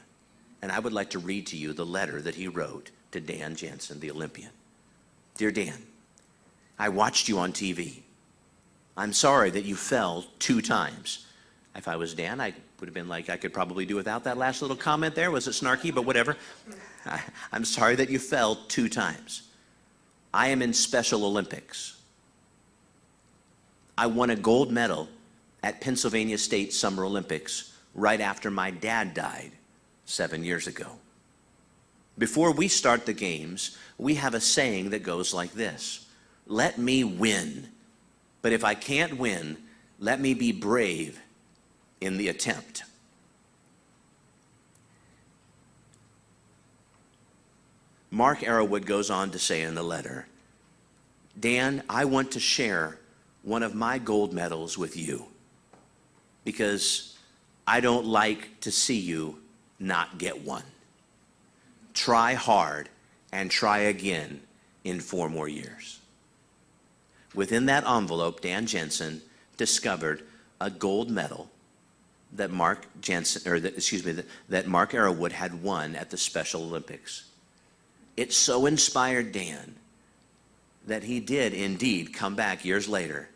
And 0.62 0.72
I 0.72 0.80
would 0.80 0.94
like 0.94 1.12
to 1.12 1.20
read 1.20 1.48
to 1.48 1.58
you 1.58 1.74
the 1.74 1.86
letter 1.86 2.22
that 2.22 2.36
he 2.36 2.48
wrote 2.48 2.92
to 3.12 3.20
Dan 3.20 3.56
Jansen, 3.56 4.00
the 4.00 4.12
Olympian. 4.12 4.52
Dear 5.38 5.52
Dan, 5.52 5.82
I 6.80 6.90
watched 6.90 7.28
you 7.28 7.40
on 7.40 7.54
TV. 7.54 8.02
I'm 8.98 9.14
sorry 9.14 9.50
that 9.52 9.66
you 9.66 9.76
fell 9.76 10.26
two 10.40 10.62
times. 10.62 11.26
If 11.76 11.88
I 11.88 11.98
was 11.98 12.14
Dan, 12.14 12.40
I 12.40 12.54
would 12.80 12.88
have 12.88 12.94
been 12.94 13.10
like, 13.10 13.30
I 13.30 13.38
could 13.38 13.54
probably 13.54 13.86
do 13.86 13.96
without 13.96 14.24
that 14.24 14.38
last 14.38 14.62
little 14.62 14.78
comment 14.78 15.16
there. 15.16 15.32
Was 15.32 15.48
it 15.48 15.52
snarky? 15.52 15.94
But 15.94 16.06
whatever. 16.06 16.38
I, 17.06 17.22
am 17.52 17.66
sorry 17.66 17.96
that 17.96 18.10
you 18.10 18.20
fell 18.20 18.56
two 18.68 18.90
times. 18.90 19.44
I 20.34 20.48
am 20.48 20.62
in 20.62 20.74
Special 20.74 21.26
Olympics. 21.26 21.95
I 23.98 24.08
won 24.08 24.30
a 24.30 24.36
gold 24.36 24.72
medal 24.72 25.08
at 25.64 25.82
Pennsylvania 25.82 26.38
State 26.38 26.74
Summer 26.74 27.06
Olympics 27.06 27.74
right 27.94 28.20
after 28.20 28.52
my 28.52 28.72
dad 28.72 29.14
died 29.14 29.52
seven 30.06 30.44
years 30.44 30.68
ago. 30.68 30.88
Before 32.18 32.52
we 32.52 32.68
start 32.68 33.06
the 33.06 33.14
games, 33.14 33.78
we 33.98 34.16
have 34.16 34.34
a 34.34 34.42
saying 34.42 34.92
that 34.92 35.04
goes 35.04 35.34
like 35.34 35.54
this 35.54 36.06
Let 36.48 36.78
me 36.78 37.04
win. 37.04 37.70
But 38.42 38.54
if 38.54 38.64
I 38.64 38.76
can't 38.76 39.18
win, 39.18 39.58
let 40.00 40.20
me 40.20 40.34
be 40.34 40.52
brave 40.52 41.20
in 42.00 42.18
the 42.18 42.28
attempt. 42.30 42.84
Mark 48.12 48.40
Arrowood 48.42 48.86
goes 48.86 49.10
on 49.10 49.32
to 49.32 49.40
say 49.40 49.62
in 49.62 49.76
the 49.76 49.84
letter 49.84 50.28
Dan, 51.38 51.84
I 51.90 52.06
want 52.06 52.32
to 52.32 52.40
share 52.40 53.00
one 53.46 53.62
of 53.62 53.76
my 53.76 54.00
gold 54.00 54.34
medals 54.34 54.76
with 54.78 54.98
you 54.98 55.28
because 56.44 57.16
I 57.66 57.80
don't 57.80 58.06
like 58.06 58.60
to 58.62 58.72
see 58.72 59.00
you 59.00 59.40
not 59.80 60.18
get 60.18 60.44
one. 60.44 60.64
Try 61.94 62.34
hard 62.34 62.90
and 63.32 63.50
try 63.50 63.80
again 63.80 64.42
in 64.84 65.00
four 65.00 65.30
more 65.30 65.48
years. 65.48 66.00
Within 67.36 67.68
that 67.68 67.88
envelope, 67.88 68.42
Dan 68.42 68.66
Jansen 68.66 69.22
discovered 69.58 70.24
a 70.60 70.72
gold 70.72 71.12
medal 71.12 71.50
that 72.34 72.50
Mark 72.50 72.88
Jensen, 73.00 73.52
or 73.52 73.60
that, 73.60 73.76
excuse 73.76 74.04
me, 74.04 74.14
that, 74.14 74.26
that 74.50 74.68
Mark 74.68 74.92
Arrowood 74.92 75.32
had 75.32 75.62
won 75.62 75.96
at 75.96 76.10
the 76.10 76.18
Special 76.18 76.64
Olympics. 76.64 77.26
It 78.18 78.34
so 78.34 78.66
inspired 78.66 79.32
Dan 79.32 79.76
that 80.88 81.04
he 81.04 81.20
did 81.20 81.54
indeed 81.54 82.14
come 82.14 82.36
back 82.36 82.66
years 82.66 82.88
later 82.88 83.30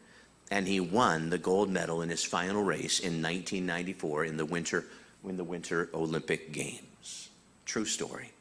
and 0.51 0.67
he 0.67 0.79
won 0.79 1.29
the 1.29 1.38
gold 1.38 1.69
medal 1.69 2.01
in 2.01 2.09
his 2.09 2.23
final 2.23 2.63
race 2.63 2.99
in 2.99 3.21
1994 3.21 4.25
in 4.25 4.38
the 4.38 4.45
winter, 4.45 4.85
in 5.23 5.38
the 5.38 5.43
winter 5.43 5.89
Olympic 5.93 6.51
Games. 6.51 7.29
True 7.65 7.85
story. 7.85 8.31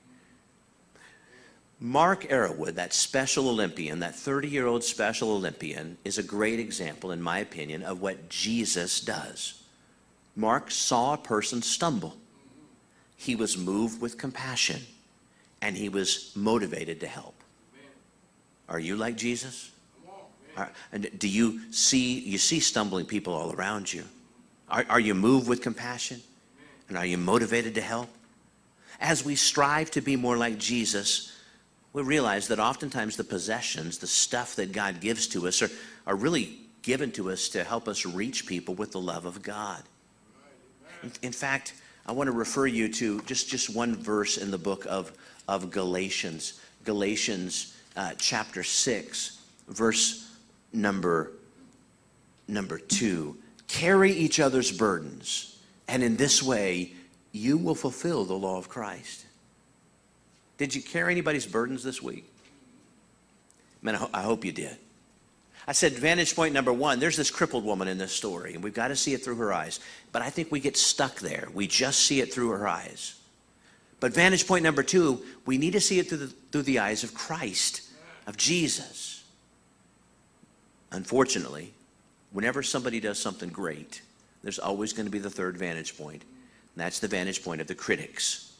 Mark 1.80 2.24
Arrowood, 2.24 2.74
that 2.74 2.92
special 2.92 3.48
Olympian, 3.48 4.00
that 4.00 4.16
30 4.16 4.48
year 4.48 4.66
old 4.66 4.82
special 4.82 5.30
Olympian, 5.30 5.96
is 6.04 6.18
a 6.18 6.22
great 6.22 6.58
example, 6.58 7.12
in 7.12 7.22
my 7.22 7.38
opinion, 7.38 7.82
of 7.82 8.00
what 8.00 8.28
Jesus 8.28 9.00
does. 9.00 9.62
Mark 10.34 10.70
saw 10.70 11.14
a 11.14 11.18
person 11.18 11.62
stumble. 11.62 12.16
He 13.16 13.36
was 13.36 13.58
moved 13.58 14.00
with 14.00 14.18
compassion 14.18 14.82
and 15.60 15.76
he 15.76 15.88
was 15.88 16.32
motivated 16.34 17.00
to 17.00 17.06
help. 17.06 17.34
Are 18.68 18.78
you 18.78 18.96
like 18.96 19.16
Jesus? 19.16 19.70
And 20.92 21.10
do 21.18 21.28
you 21.28 21.72
see 21.72 22.18
you 22.20 22.38
see 22.38 22.60
stumbling 22.60 23.06
people 23.06 23.34
all 23.34 23.52
around 23.52 23.92
you? 23.92 24.04
Are, 24.68 24.84
are 24.88 25.00
you 25.00 25.14
moved 25.14 25.48
with 25.48 25.62
compassion? 25.62 26.20
And 26.88 26.96
are 26.96 27.06
you 27.06 27.18
motivated 27.18 27.74
to 27.74 27.80
help? 27.80 28.08
As 29.00 29.24
we 29.24 29.36
strive 29.36 29.90
to 29.92 30.00
be 30.00 30.16
more 30.16 30.36
like 30.36 30.58
Jesus, 30.58 31.36
we 31.92 32.02
realize 32.02 32.48
that 32.48 32.58
oftentimes 32.58 33.16
the 33.16 33.24
possessions, 33.24 33.98
the 33.98 34.06
stuff 34.06 34.56
that 34.56 34.72
God 34.72 35.00
gives 35.00 35.26
to 35.28 35.46
us, 35.46 35.62
are, 35.62 35.70
are 36.06 36.16
really 36.16 36.58
given 36.82 37.12
to 37.12 37.30
us 37.30 37.48
to 37.50 37.64
help 37.64 37.88
us 37.88 38.06
reach 38.06 38.46
people 38.46 38.74
with 38.74 38.92
the 38.92 39.00
love 39.00 39.26
of 39.26 39.42
God. 39.42 39.82
In, 41.02 41.12
in 41.22 41.32
fact, 41.32 41.74
I 42.06 42.12
want 42.12 42.28
to 42.28 42.32
refer 42.32 42.66
you 42.66 42.88
to 42.94 43.20
just, 43.22 43.48
just 43.48 43.74
one 43.74 43.94
verse 43.94 44.38
in 44.38 44.50
the 44.50 44.58
book 44.58 44.86
of, 44.88 45.12
of 45.46 45.70
Galatians. 45.70 46.60
Galatians 46.84 47.76
uh, 47.96 48.12
chapter 48.16 48.62
6, 48.62 49.40
verse 49.68 50.27
number, 50.72 51.32
number 52.46 52.78
2. 52.78 53.36
Carry 53.66 54.12
each 54.12 54.40
other's 54.40 54.72
burdens, 54.72 55.58
and 55.86 56.02
in 56.02 56.16
this 56.16 56.42
way 56.42 56.92
you 57.32 57.58
will 57.58 57.74
fulfill 57.74 58.24
the 58.24 58.34
law 58.34 58.56
of 58.56 58.68
Christ. 58.68 59.26
Did 60.56 60.74
you 60.74 60.82
carry 60.82 61.12
anybody's 61.12 61.46
burdens 61.46 61.82
this 61.82 62.02
week? 62.02 62.24
Man, 63.82 63.94
I, 63.94 63.98
ho- 63.98 64.10
I 64.12 64.22
hope 64.22 64.44
you 64.44 64.52
did. 64.52 64.76
I 65.66 65.72
said, 65.72 65.92
vantage 65.92 66.34
point 66.34 66.54
number 66.54 66.72
one, 66.72 66.98
there's 66.98 67.16
this 67.16 67.30
crippled 67.30 67.64
woman 67.64 67.88
in 67.88 67.98
this 67.98 68.12
story, 68.12 68.54
and 68.54 68.64
we've 68.64 68.74
got 68.74 68.88
to 68.88 68.96
see 68.96 69.12
it 69.12 69.22
through 69.22 69.36
her 69.36 69.52
eyes. 69.52 69.80
But 70.12 70.22
I 70.22 70.30
think 70.30 70.50
we 70.50 70.60
get 70.60 70.76
stuck 70.76 71.20
there. 71.20 71.48
We 71.52 71.66
just 71.66 72.00
see 72.00 72.20
it 72.20 72.32
through 72.32 72.50
her 72.50 72.66
eyes. 72.66 73.20
But 74.00 74.14
vantage 74.14 74.46
point 74.46 74.62
number 74.62 74.82
two, 74.82 75.22
we 75.44 75.58
need 75.58 75.72
to 75.72 75.80
see 75.80 75.98
it 75.98 76.08
through 76.08 76.18
the, 76.18 76.26
through 76.26 76.62
the 76.62 76.78
eyes 76.78 77.04
of 77.04 77.14
Christ, 77.14 77.82
of 78.26 78.36
Jesus. 78.36 79.17
Unfortunately, 80.90 81.72
whenever 82.32 82.62
somebody 82.62 83.00
does 83.00 83.18
something 83.18 83.50
great, 83.50 84.02
there's 84.42 84.58
always 84.58 84.92
going 84.92 85.06
to 85.06 85.12
be 85.12 85.18
the 85.18 85.30
third 85.30 85.56
vantage 85.56 85.96
point, 85.96 86.22
and 86.22 86.84
that's 86.84 87.00
the 87.00 87.08
vantage 87.08 87.44
point 87.44 87.60
of 87.60 87.66
the 87.66 87.74
critics. 87.74 88.52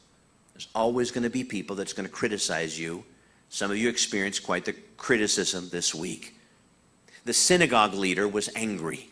There's 0.54 0.68
always 0.74 1.10
going 1.10 1.22
to 1.22 1.30
be 1.30 1.44
people 1.44 1.76
that's 1.76 1.92
going 1.92 2.08
to 2.08 2.12
criticize 2.12 2.78
you. 2.78 3.04
Some 3.48 3.70
of 3.70 3.78
you 3.78 3.88
experienced 3.88 4.42
quite 4.42 4.64
the 4.64 4.74
criticism 4.96 5.68
this 5.70 5.94
week. 5.94 6.34
The 7.24 7.32
synagogue 7.32 7.94
leader 7.94 8.26
was 8.26 8.50
angry. 8.56 9.10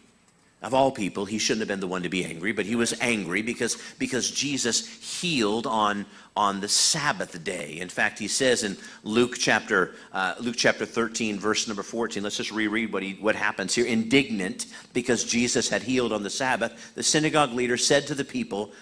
Of 0.63 0.73
all 0.73 0.91
people, 0.91 1.27
he 1.27 1.39
shouldn't 1.39 1.61
have 1.61 1.69
been 1.69 1.81
the 1.81 1.87
one 1.87 2.03
to 2.03 2.09
be 2.09 2.25
angry, 2.25 2.53
but 2.53 2.65
he 2.65 2.77
was 2.77 2.99
angry 3.01 3.43
because, 3.43 3.77
because 3.99 4.31
Jesus 4.31 4.87
healed 5.21 5.67
on, 5.67 6.07
on 6.35 6.61
the 6.61 6.69
Sabbath 6.69 7.45
day. 7.45 7.79
In 7.79 7.91
fact, 7.91 8.19
he 8.19 8.27
says 8.27 8.65
in 8.65 8.79
Luke 9.05 9.37
chapter, 9.39 9.95
uh, 10.13 10.35
Luke 10.41 10.57
chapter 10.57 10.87
13, 10.87 11.39
verse 11.39 11.69
number 11.69 11.83
14, 11.83 12.23
let's 12.23 12.39
just 12.39 12.53
reread 12.53 12.91
what, 12.91 13.03
he, 13.03 13.13
what 13.21 13.37
happens 13.37 13.75
here. 13.75 13.85
Indignant 13.85 14.67
because 14.95 15.25
Jesus 15.25 15.69
had 15.69 15.83
healed 15.83 16.11
on 16.11 16.23
the 16.23 16.31
Sabbath, 16.31 16.95
the 16.95 17.03
synagogue 17.03 17.53
leader 17.53 17.77
said 17.77 18.07
to 18.07 18.15
the 18.15 18.25
people, 18.25 18.73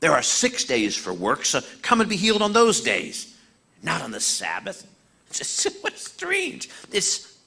There 0.00 0.12
are 0.12 0.22
six 0.22 0.64
days 0.64 0.94
for 0.94 1.14
work, 1.14 1.46
so 1.46 1.62
come 1.80 2.02
and 2.02 2.10
be 2.10 2.16
healed 2.16 2.42
on 2.42 2.52
those 2.52 2.82
days, 2.82 3.34
not 3.82 4.02
on 4.02 4.10
the 4.10 4.20
Sabbath. 4.20 4.86
It's 5.36 5.64
just 5.64 5.82
what 5.82 5.98
strange. 5.98 6.70
It's, 6.92 7.38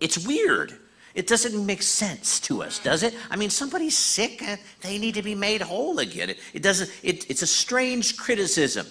it's 0.00 0.26
weird. 0.26 0.80
It 1.14 1.26
doesn't 1.26 1.66
make 1.66 1.82
sense 1.82 2.40
to 2.40 2.62
us, 2.62 2.78
does 2.78 3.02
it? 3.02 3.14
I 3.30 3.36
mean, 3.36 3.50
somebody's 3.50 3.96
sick, 3.96 4.42
and 4.42 4.58
they 4.80 4.98
need 4.98 5.14
to 5.14 5.22
be 5.22 5.34
made 5.34 5.60
whole 5.60 5.98
again. 5.98 6.30
It, 6.30 6.38
it 6.54 6.62
doesn't, 6.62 6.90
it, 7.02 7.30
it's 7.30 7.42
a 7.42 7.46
strange 7.46 8.16
criticism. 8.16 8.86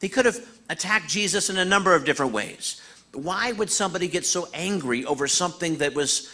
They 0.00 0.08
could 0.08 0.26
have 0.26 0.44
attacked 0.68 1.08
Jesus 1.08 1.50
in 1.50 1.58
a 1.58 1.64
number 1.64 1.94
of 1.94 2.04
different 2.04 2.32
ways. 2.32 2.80
Why 3.14 3.52
would 3.52 3.70
somebody 3.70 4.08
get 4.08 4.26
so 4.26 4.48
angry 4.54 5.04
over 5.04 5.28
something 5.28 5.76
that 5.76 5.94
was 5.94 6.32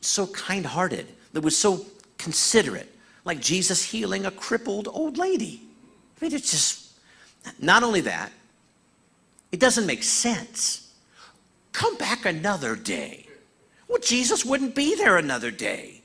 so 0.00 0.26
kind 0.26 0.66
hearted, 0.66 1.06
that 1.32 1.42
was 1.42 1.56
so 1.56 1.86
considerate, 2.18 2.92
like 3.24 3.40
Jesus 3.40 3.82
healing 3.82 4.26
a 4.26 4.30
crippled 4.30 4.88
old 4.88 5.16
lady? 5.16 5.62
I 6.20 6.24
mean, 6.24 6.34
it's 6.34 6.50
just, 6.50 6.92
not 7.60 7.82
only 7.82 8.02
that, 8.02 8.32
it 9.52 9.60
doesn't 9.60 9.86
make 9.86 10.02
sense. 10.02 10.92
Come 11.72 11.96
back 11.96 12.26
another 12.26 12.76
day. 12.76 13.27
Well, 13.88 13.98
Jesus 13.98 14.44
wouldn't 14.44 14.74
be 14.74 14.94
there 14.94 15.16
another 15.16 15.50
day. 15.50 16.02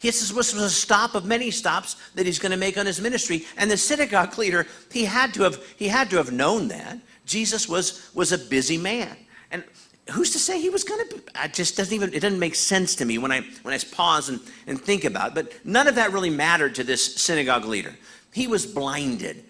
This 0.00 0.32
was 0.32 0.54
a 0.54 0.70
stop 0.70 1.14
of 1.14 1.24
many 1.24 1.50
stops 1.50 1.96
that 2.14 2.26
he's 2.26 2.38
going 2.38 2.52
to 2.52 2.58
make 2.58 2.78
on 2.78 2.86
his 2.86 3.00
ministry. 3.00 3.44
And 3.56 3.70
the 3.70 3.76
synagogue 3.76 4.36
leader, 4.38 4.66
he 4.92 5.04
had 5.04 5.34
to 5.34 5.42
have, 5.42 5.64
he 5.76 5.88
had 5.88 6.10
to 6.10 6.16
have 6.16 6.30
known 6.30 6.68
that. 6.68 6.98
Jesus 7.24 7.68
was, 7.68 8.10
was 8.14 8.30
a 8.30 8.38
busy 8.38 8.78
man. 8.78 9.16
And 9.50 9.64
who's 10.10 10.30
to 10.32 10.38
say 10.38 10.60
he 10.60 10.70
was 10.70 10.84
going 10.84 11.08
to 11.08 11.16
be? 11.16 11.22
It 11.42 11.54
just 11.54 11.76
doesn't 11.76 11.94
even, 11.94 12.14
it 12.14 12.20
doesn't 12.20 12.38
make 12.38 12.54
sense 12.54 12.94
to 12.96 13.04
me 13.04 13.18
when 13.18 13.32
I, 13.32 13.40
when 13.62 13.74
I 13.74 13.78
pause 13.90 14.28
and, 14.28 14.38
and 14.66 14.80
think 14.80 15.04
about 15.04 15.28
it. 15.28 15.34
But 15.34 15.66
none 15.66 15.88
of 15.88 15.96
that 15.96 16.12
really 16.12 16.30
mattered 16.30 16.74
to 16.76 16.84
this 16.84 17.16
synagogue 17.16 17.64
leader. 17.64 17.96
He 18.32 18.46
was 18.46 18.66
blinded. 18.66 19.44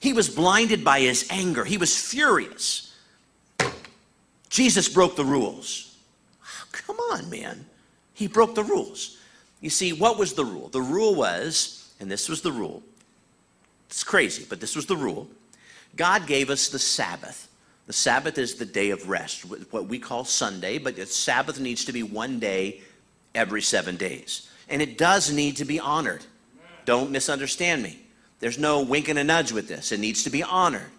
He 0.00 0.12
was 0.12 0.28
blinded 0.28 0.82
by 0.82 1.00
his 1.00 1.28
anger. 1.30 1.64
He 1.64 1.76
was 1.76 1.96
furious. 1.96 2.96
Jesus 4.48 4.88
broke 4.88 5.14
the 5.14 5.24
rules. 5.24 5.89
Come 6.86 6.96
on, 6.96 7.28
man. 7.30 7.66
He 8.14 8.26
broke 8.26 8.54
the 8.54 8.64
rules. 8.64 9.18
You 9.60 9.70
see, 9.70 9.92
what 9.92 10.18
was 10.18 10.34
the 10.34 10.44
rule? 10.44 10.68
The 10.68 10.80
rule 10.80 11.14
was, 11.14 11.92
and 12.00 12.10
this 12.10 12.28
was 12.28 12.42
the 12.42 12.52
rule. 12.52 12.82
It's 13.88 14.04
crazy, 14.04 14.46
but 14.48 14.60
this 14.60 14.76
was 14.76 14.86
the 14.86 14.96
rule. 14.96 15.28
God 15.96 16.26
gave 16.26 16.50
us 16.50 16.68
the 16.68 16.78
Sabbath. 16.78 17.48
The 17.86 17.92
Sabbath 17.92 18.38
is 18.38 18.54
the 18.54 18.64
day 18.64 18.90
of 18.90 19.08
rest, 19.08 19.44
what 19.72 19.86
we 19.86 19.98
call 19.98 20.24
Sunday, 20.24 20.78
but 20.78 20.96
the 20.96 21.06
Sabbath 21.06 21.58
needs 21.58 21.84
to 21.86 21.92
be 21.92 22.02
one 22.02 22.38
day 22.38 22.82
every 23.34 23.62
seven 23.62 23.96
days. 23.96 24.48
And 24.68 24.80
it 24.80 24.96
does 24.96 25.32
need 25.32 25.56
to 25.56 25.64
be 25.64 25.80
honored. 25.80 26.24
Don't 26.84 27.10
misunderstand 27.10 27.82
me. 27.82 27.98
There's 28.38 28.58
no 28.58 28.82
wink 28.82 29.08
and 29.08 29.18
a 29.18 29.24
nudge 29.24 29.52
with 29.52 29.68
this. 29.68 29.92
It 29.92 30.00
needs 30.00 30.22
to 30.24 30.30
be 30.30 30.42
honored. 30.42 30.90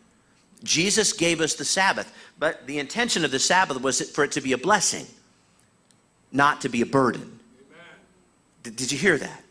Jesus 0.64 1.14
gave 1.14 1.42
us 1.42 1.56
the 1.56 1.66
Sabbath, 1.66 2.14
but 2.38 2.68
the 2.68 2.78
intention 2.78 3.26
of 3.26 3.32
the 3.32 3.40
Sabbath 3.40 3.82
was 3.82 4.12
for 4.12 4.24
it 4.24 4.32
to 4.34 4.42
be 4.42 4.54
a 4.54 4.58
blessing, 4.58 5.08
not 6.32 6.62
to 6.62 6.70
be 6.70 6.82
a 6.82 6.86
burden. 6.86 7.40
Did, 8.64 8.76
did 8.76 8.92
you 8.92 8.98
hear 8.98 9.18
that? 9.18 9.44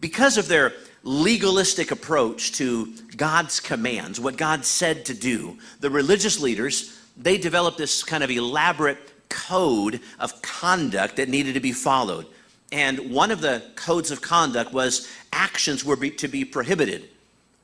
Because 0.00 0.38
of 0.38 0.48
their 0.48 0.72
legalistic 1.02 1.90
approach 1.90 2.52
to 2.52 2.92
God's 3.16 3.60
commands, 3.60 4.20
what 4.20 4.36
God 4.36 4.64
said 4.64 5.04
to 5.06 5.14
do, 5.14 5.58
the 5.80 5.90
religious 5.90 6.40
leaders, 6.40 6.98
they 7.16 7.36
developed 7.38 7.78
this 7.78 8.02
kind 8.02 8.24
of 8.24 8.30
elaborate 8.30 8.98
code 9.28 10.00
of 10.20 10.40
conduct 10.42 11.16
that 11.16 11.28
needed 11.28 11.54
to 11.54 11.60
be 11.60 11.72
followed. 11.72 12.26
And 12.72 13.10
one 13.10 13.30
of 13.30 13.40
the 13.40 13.62
codes 13.76 14.10
of 14.10 14.20
conduct 14.20 14.72
was 14.72 15.08
actions 15.32 15.84
were 15.84 15.96
be, 15.96 16.10
to 16.10 16.28
be 16.28 16.44
prohibited 16.44 17.08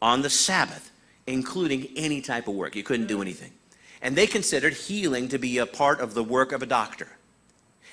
on 0.03 0.23
the 0.23 0.31
Sabbath. 0.31 0.91
including 1.27 1.89
any 1.97 2.21
type 2.21 2.49
of 2.49 2.55
work. 2.55 2.77
You 2.77 2.83
couldn't 2.83 3.07
do 3.07 3.23
anything. 3.23 3.53
And 4.03 4.17
they 4.17 4.27
considered 4.27 4.73
healing 4.73 5.29
to 5.29 5.39
be 5.39 5.59
a 5.59 5.67
part 5.67 6.01
of 6.01 6.15
the 6.15 6.25
work 6.25 6.53
of 6.53 6.63
a 6.63 6.67
doctor. 6.67 7.09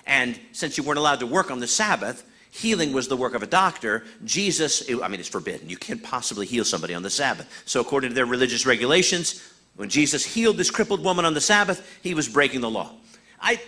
And 0.07 0.39
since 0.53 0.77
you 0.77 0.83
weren't 0.83 0.97
allowed 0.97 1.19
to 1.19 1.27
work 1.27 1.51
on 1.51 1.59
the 1.59 1.67
Sabbath, 1.67 2.23
healing 2.49 2.93
was 2.93 3.07
the 3.07 3.17
work 3.17 3.35
of 3.35 3.43
a 3.43 3.47
doctor. 3.47 4.05
Jesus, 4.23 4.89
I 4.89 5.07
mean, 5.07 5.19
it's 5.19 5.29
forbidden. 5.29 5.69
You 5.69 5.77
can't 5.77 6.01
possibly 6.01 6.47
heal 6.47 6.65
somebody 6.65 6.95
on 6.95 7.03
the 7.03 7.09
Sabbath. 7.09 7.63
So, 7.65 7.81
according 7.81 8.11
to 8.11 8.15
their 8.15 8.25
religious 8.25 8.65
regulations, 8.65 9.43
when 9.75 9.89
Jesus 9.89 10.25
healed 10.25 10.57
this 10.57 10.71
crippled 10.71 11.03
woman 11.03 11.25
on 11.25 11.33
the 11.33 11.41
Sabbath, 11.41 11.99
he 12.01 12.13
was 12.13 12.27
breaking 12.27 12.61
the 12.61 12.69
law. 12.69 12.93
I, 13.39 13.61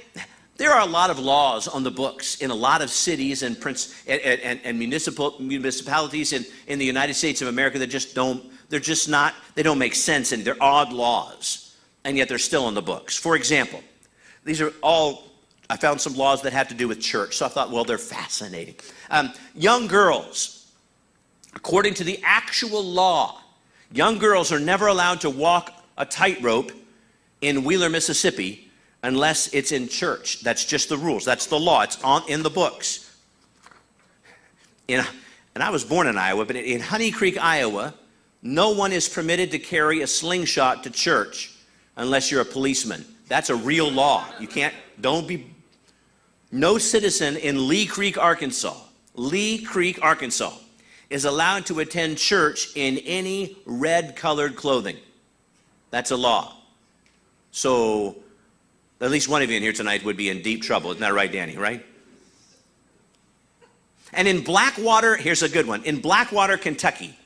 there 0.58 0.72
are 0.72 0.82
a 0.82 0.90
lot 0.90 1.10
of 1.10 1.20
laws 1.20 1.68
on 1.68 1.84
the 1.84 1.92
books 1.92 2.42
in 2.42 2.52
a 2.52 2.56
lot 2.56 2.82
of 2.82 2.90
cities 2.90 3.44
and, 3.44 3.60
prince, 3.60 4.04
and, 4.08 4.20
and, 4.22 4.60
and 4.64 4.80
municipal, 4.80 5.36
municipalities 5.40 6.34
in, 6.34 6.46
in 6.68 6.80
the 6.80 6.86
United 6.86 7.14
States 7.14 7.42
of 7.42 7.48
America 7.48 7.78
that 7.80 7.88
just 7.88 8.16
don't, 8.16 8.44
they're 8.70 8.80
just 8.80 9.08
not, 9.08 9.36
they 9.56 9.64
don't 9.64 9.78
make 9.78 9.94
sense 9.94 10.32
and 10.32 10.44
they're 10.44 10.62
odd 10.62 10.92
laws. 10.92 11.76
And 12.04 12.18
yet 12.18 12.28
they're 12.28 12.40
still 12.40 12.66
on 12.66 12.74
the 12.74 12.82
books. 12.82 13.16
For 13.16 13.36
example, 13.36 13.84
these 14.44 14.62
are 14.62 14.74
all 14.82 15.29
I 15.70 15.78
found 15.78 16.02
some 16.02 16.16
laws 16.16 16.42
that 16.42 16.54
have 16.54 16.68
to 16.70 16.74
do 16.74 16.88
with 16.88 17.00
church. 17.00 17.38
So 17.38 17.46
I 17.46 17.50
thought, 17.50 17.72
well, 17.72 17.84
they're 17.84 17.98
fascinating. 18.00 18.76
Um, 19.12 19.32
young 19.54 19.88
girls, 19.88 20.72
according 21.56 21.94
to 21.96 22.04
the 22.04 22.20
actual 22.24 22.84
law, 22.84 23.42
young 23.92 24.18
girls 24.18 24.52
are 24.52 24.60
never 24.60 24.88
allowed 24.88 25.22
to 25.22 25.30
walk 25.30 25.72
a 25.98 26.06
tightrope 26.06 26.72
in 27.42 27.64
Wheeler, 27.64 27.90
Mississippi, 27.90 28.70
unless 29.04 29.54
it's 29.54 29.72
in 29.72 29.88
church. 29.88 30.42
That's 30.42 30.66
just 30.66 30.90
the 30.90 30.98
rules. 30.98 31.24
That's 31.24 31.46
the 31.46 31.60
law. 31.60 31.84
It's 31.84 32.02
on 32.04 32.24
in 32.28 32.42
the 32.42 32.50
books. 32.50 33.06
In, 34.88 35.06
and 35.54 35.64
I 35.64 35.70
was 35.70 35.84
born 35.84 36.08
in 36.08 36.18
Iowa, 36.18 36.46
but 36.46 36.56
in 36.56 36.82
Honey 36.82 37.12
Creek, 37.12 37.38
Iowa, 37.38 37.94
no 38.42 38.72
one 38.72 38.92
is 38.92 39.08
permitted 39.08 39.52
to 39.52 39.60
carry 39.60 40.02
a 40.02 40.08
slingshot 40.08 40.84
to 40.84 40.90
church 40.90 41.56
unless 41.96 42.32
you're 42.32 42.42
a 42.42 42.46
policeman. 42.46 43.06
That's 43.28 43.50
a 43.50 43.56
real 43.56 43.92
law. 43.92 44.26
You 44.40 44.48
can't, 44.48 44.74
don't 45.00 45.28
be 45.28 45.54
no 46.52 46.78
citizen 46.78 47.38
in 47.38 47.68
Lee 47.68 47.86
Creek, 47.86 48.18
Arkansas, 48.18 48.76
Lee 49.16 49.62
Creek, 49.62 50.00
Arkansas, 50.02 50.54
is 51.10 51.26
allowed 51.26 51.66
to 51.68 51.80
attend 51.80 52.18
church 52.18 52.70
in 52.76 52.98
any 53.00 53.58
red 53.66 54.16
colored 54.16 54.56
clothing. 54.56 54.98
That's 55.92 56.12
a 56.12 56.18
law. 56.18 56.56
So, 57.52 58.18
at 59.02 59.10
least 59.10 59.28
one 59.28 59.42
of 59.42 59.50
you 59.50 59.58
in 59.58 59.64
here 59.64 59.74
tonight 59.74 60.04
would 60.04 60.18
be 60.18 60.30
in 60.30 60.42
deep 60.42 60.62
trouble. 60.62 60.92
Isn't 60.92 61.02
that 61.02 61.14
right, 61.14 61.32
Danny? 61.32 61.58
Right? 61.58 61.86
And 64.14 64.28
in 64.28 64.44
Blackwater, 64.44 65.16
here's 65.16 65.44
a 65.44 65.50
good 65.50 65.68
one. 65.68 65.84
In 65.84 66.02
Blackwater, 66.02 66.58
Kentucky, 66.58 67.18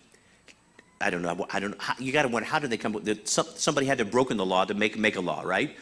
I 0.99 1.09
don't 1.09 1.21
know. 1.21 1.45
I 1.51 1.59
don't. 1.59 1.75
You 1.99 2.11
got 2.11 2.23
to 2.23 2.29
wonder 2.29 2.47
how 2.47 2.59
did 2.59 2.69
they 2.69 2.77
come? 2.77 3.01
Somebody 3.25 3.87
had 3.87 3.97
to 3.97 4.05
have 4.05 4.11
broken 4.11 4.37
the 4.37 4.45
law 4.45 4.65
to 4.65 4.73
make 4.73 4.97
make 4.97 5.15
a 5.17 5.21
law, 5.21 5.41
right? 5.43 5.75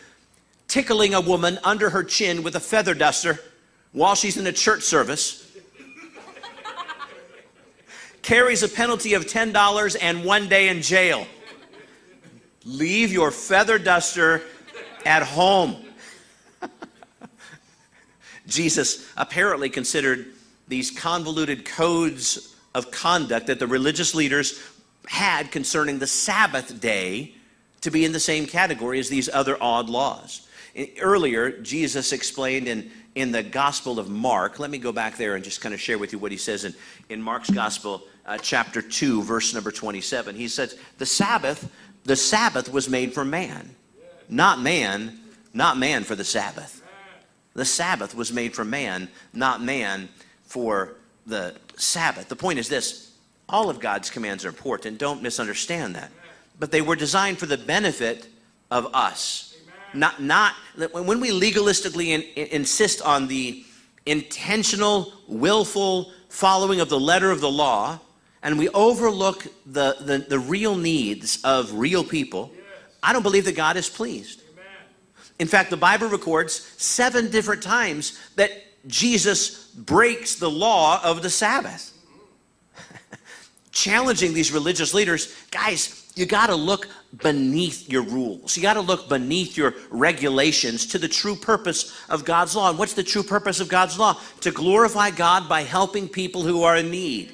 Tickling 0.71 1.13
a 1.13 1.19
woman 1.19 1.59
under 1.65 1.89
her 1.89 2.01
chin 2.01 2.43
with 2.43 2.55
a 2.55 2.59
feather 2.61 2.93
duster 2.93 3.37
while 3.91 4.15
she's 4.15 4.37
in 4.37 4.47
a 4.47 4.53
church 4.53 4.83
service 4.83 5.51
carries 8.21 8.63
a 8.63 8.69
penalty 8.69 9.13
of 9.13 9.25
$10 9.25 9.97
and 9.99 10.23
one 10.23 10.47
day 10.47 10.69
in 10.69 10.81
jail. 10.81 11.27
Leave 12.63 13.11
your 13.11 13.31
feather 13.31 13.77
duster 13.77 14.43
at 15.05 15.23
home. 15.23 15.75
Jesus 18.47 19.11
apparently 19.17 19.69
considered 19.69 20.27
these 20.69 20.89
convoluted 20.89 21.65
codes 21.65 22.55
of 22.73 22.91
conduct 22.91 23.47
that 23.47 23.59
the 23.59 23.67
religious 23.67 24.15
leaders 24.15 24.63
had 25.05 25.51
concerning 25.51 25.99
the 25.99 26.07
Sabbath 26.07 26.79
day 26.79 27.33
to 27.81 27.91
be 27.91 28.05
in 28.05 28.13
the 28.13 28.21
same 28.21 28.45
category 28.45 28.99
as 28.99 29.09
these 29.09 29.27
other 29.27 29.57
odd 29.59 29.89
laws. 29.89 30.47
Earlier, 31.01 31.51
Jesus 31.61 32.13
explained 32.13 32.67
in, 32.67 32.91
in 33.15 33.31
the 33.31 33.43
Gospel 33.43 33.99
of 33.99 34.09
Mark, 34.09 34.59
let 34.59 34.69
me 34.69 34.77
go 34.77 34.91
back 34.91 35.17
there 35.17 35.35
and 35.35 35.43
just 35.43 35.61
kind 35.61 35.73
of 35.73 35.81
share 35.81 35.97
with 35.97 36.13
you 36.13 36.19
what 36.19 36.31
he 36.31 36.37
says 36.37 36.63
in, 36.63 36.73
in 37.09 37.21
Mark's 37.21 37.49
Gospel, 37.49 38.03
uh, 38.25 38.37
chapter 38.37 38.81
2, 38.81 39.23
verse 39.23 39.53
number 39.53 39.71
27. 39.71 40.35
He 40.35 40.47
says, 40.47 40.77
The 40.97 41.05
Sabbath, 41.05 41.69
the 42.05 42.15
Sabbath 42.15 42.71
was 42.71 42.87
made 42.87 43.13
for 43.13 43.25
man, 43.25 43.75
not 44.29 44.61
man, 44.61 45.19
not 45.53 45.77
man 45.77 46.03
for 46.03 46.15
the 46.15 46.23
Sabbath. 46.23 46.81
The 47.53 47.65
Sabbath 47.65 48.15
was 48.15 48.31
made 48.31 48.55
for 48.55 48.63
man, 48.63 49.09
not 49.33 49.61
man 49.61 50.07
for 50.43 50.95
the 51.25 51.55
Sabbath. 51.75 52.29
The 52.29 52.35
point 52.35 52.59
is 52.59 52.69
this 52.69 53.11
all 53.49 53.69
of 53.69 53.81
God's 53.81 54.09
commands 54.09 54.45
are 54.45 54.49
important. 54.49 54.97
Don't 54.97 55.21
misunderstand 55.21 55.95
that. 55.95 56.11
But 56.57 56.71
they 56.71 56.81
were 56.81 56.95
designed 56.95 57.37
for 57.37 57.45
the 57.45 57.57
benefit 57.57 58.27
of 58.69 58.95
us 58.95 59.50
not, 59.93 60.21
not 60.21 60.53
when 60.91 61.19
we 61.19 61.29
legalistically 61.29 62.07
in, 62.07 62.21
in, 62.35 62.47
insist 62.47 63.01
on 63.01 63.27
the 63.27 63.65
intentional, 64.05 65.13
willful 65.27 66.11
following 66.29 66.79
of 66.79 66.89
the 66.89 66.99
letter 66.99 67.31
of 67.31 67.41
the 67.41 67.51
law, 67.51 67.99
and 68.43 68.57
we 68.57 68.69
overlook 68.69 69.45
the, 69.65 69.97
the, 70.01 70.17
the 70.17 70.39
real 70.39 70.75
needs 70.75 71.41
of 71.43 71.73
real 71.73 72.03
people, 72.03 72.51
I 73.03 73.13
don't 73.13 73.23
believe 73.23 73.45
that 73.45 73.55
God 73.55 73.77
is 73.77 73.89
pleased. 73.89 74.41
In 75.39 75.47
fact, 75.47 75.71
the 75.71 75.77
Bible 75.77 76.07
records 76.07 76.53
seven 76.77 77.31
different 77.31 77.63
times 77.63 78.19
that 78.35 78.51
Jesus 78.87 79.67
breaks 79.71 80.35
the 80.35 80.49
law 80.49 81.01
of 81.03 81.23
the 81.23 81.29
Sabbath. 81.29 81.97
Challenging 83.71 84.33
these 84.33 84.51
religious 84.51 84.93
leaders, 84.93 85.35
guys, 85.49 86.11
you 86.15 86.25
got 86.25 86.47
to 86.47 86.55
look 86.55 86.87
beneath 87.17 87.89
your 87.89 88.03
rules. 88.03 88.55
You 88.55 88.63
got 88.63 88.75
to 88.75 88.81
look 88.81 89.09
beneath 89.09 89.57
your 89.57 89.73
regulations 89.89 90.85
to 90.87 90.97
the 90.97 91.07
true 91.07 91.35
purpose 91.35 91.93
of 92.09 92.23
God's 92.23 92.55
law. 92.55 92.69
And 92.69 92.79
what's 92.79 92.93
the 92.93 93.03
true 93.03 93.23
purpose 93.23 93.59
of 93.59 93.67
God's 93.67 93.99
law? 93.99 94.19
To 94.41 94.51
glorify 94.51 95.11
God 95.11 95.49
by 95.49 95.63
helping 95.63 96.07
people 96.07 96.43
who 96.43 96.63
are 96.63 96.77
in 96.77 96.89
need. 96.89 97.33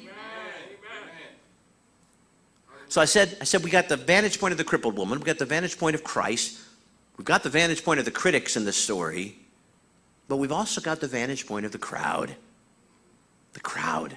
So 2.88 3.00
I 3.02 3.04
said, 3.04 3.36
I 3.40 3.44
said 3.44 3.62
we 3.62 3.70
got 3.70 3.88
the 3.88 3.98
vantage 3.98 4.40
point 4.40 4.52
of 4.52 4.58
the 4.58 4.64
crippled 4.64 4.96
woman, 4.96 5.18
we 5.18 5.24
got 5.26 5.38
the 5.38 5.44
vantage 5.44 5.78
point 5.78 5.94
of 5.94 6.02
Christ, 6.02 6.58
we've 7.18 7.24
got 7.26 7.42
the 7.42 7.50
vantage 7.50 7.84
point 7.84 7.98
of 7.98 8.06
the 8.06 8.10
critics 8.10 8.56
in 8.56 8.64
the 8.64 8.72
story, 8.72 9.36
but 10.26 10.36
we've 10.36 10.52
also 10.52 10.80
got 10.80 10.98
the 10.98 11.06
vantage 11.06 11.46
point 11.46 11.66
of 11.66 11.72
the 11.72 11.78
crowd. 11.78 12.34
The 13.52 13.60
crowd, 13.60 14.16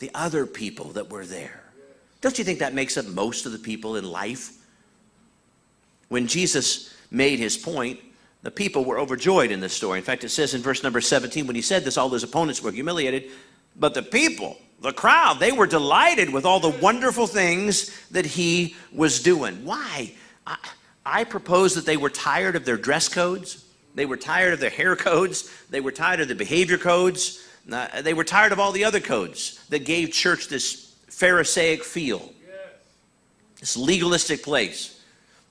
the 0.00 0.10
other 0.14 0.44
people 0.46 0.86
that 0.90 1.08
were 1.08 1.24
there. 1.24 1.62
Don't 2.20 2.36
you 2.38 2.44
think 2.44 2.58
that 2.58 2.74
makes 2.74 2.96
up 2.96 3.06
most 3.06 3.46
of 3.46 3.52
the 3.52 3.58
people 3.58 3.96
in 3.96 4.04
life? 4.04 4.59
When 6.10 6.26
Jesus 6.26 6.92
made 7.10 7.38
his 7.38 7.56
point, 7.56 8.00
the 8.42 8.50
people 8.50 8.84
were 8.84 8.98
overjoyed 8.98 9.52
in 9.52 9.60
this 9.60 9.72
story. 9.72 9.98
In 9.98 10.04
fact, 10.04 10.24
it 10.24 10.30
says 10.30 10.54
in 10.54 10.60
verse 10.60 10.82
number 10.82 11.00
17, 11.00 11.46
when 11.46 11.56
he 11.56 11.62
said 11.62 11.84
this, 11.84 11.96
all 11.96 12.08
his 12.10 12.24
opponents 12.24 12.60
were 12.60 12.72
humiliated. 12.72 13.30
But 13.76 13.94
the 13.94 14.02
people, 14.02 14.58
the 14.82 14.92
crowd, 14.92 15.38
they 15.38 15.52
were 15.52 15.68
delighted 15.68 16.32
with 16.32 16.44
all 16.44 16.58
the 16.58 16.68
wonderful 16.68 17.28
things 17.28 17.96
that 18.10 18.26
he 18.26 18.74
was 18.92 19.22
doing. 19.22 19.64
Why? 19.64 20.12
I, 20.46 20.56
I 21.06 21.24
propose 21.24 21.76
that 21.76 21.86
they 21.86 21.96
were 21.96 22.10
tired 22.10 22.56
of 22.56 22.64
their 22.64 22.76
dress 22.76 23.08
codes. 23.08 23.64
They 23.94 24.06
were 24.06 24.16
tired 24.16 24.52
of 24.52 24.58
their 24.58 24.70
hair 24.70 24.96
codes. 24.96 25.48
They 25.70 25.80
were 25.80 25.92
tired 25.92 26.20
of 26.20 26.26
the 26.26 26.34
behavior 26.34 26.78
codes. 26.78 27.46
Uh, 27.70 28.02
they 28.02 28.14
were 28.14 28.24
tired 28.24 28.50
of 28.50 28.58
all 28.58 28.72
the 28.72 28.84
other 28.84 29.00
codes 29.00 29.64
that 29.68 29.84
gave 29.84 30.10
church 30.10 30.48
this 30.48 30.92
Pharisaic 31.08 31.84
feel, 31.84 32.32
this 33.60 33.76
legalistic 33.76 34.42
place. 34.42 34.99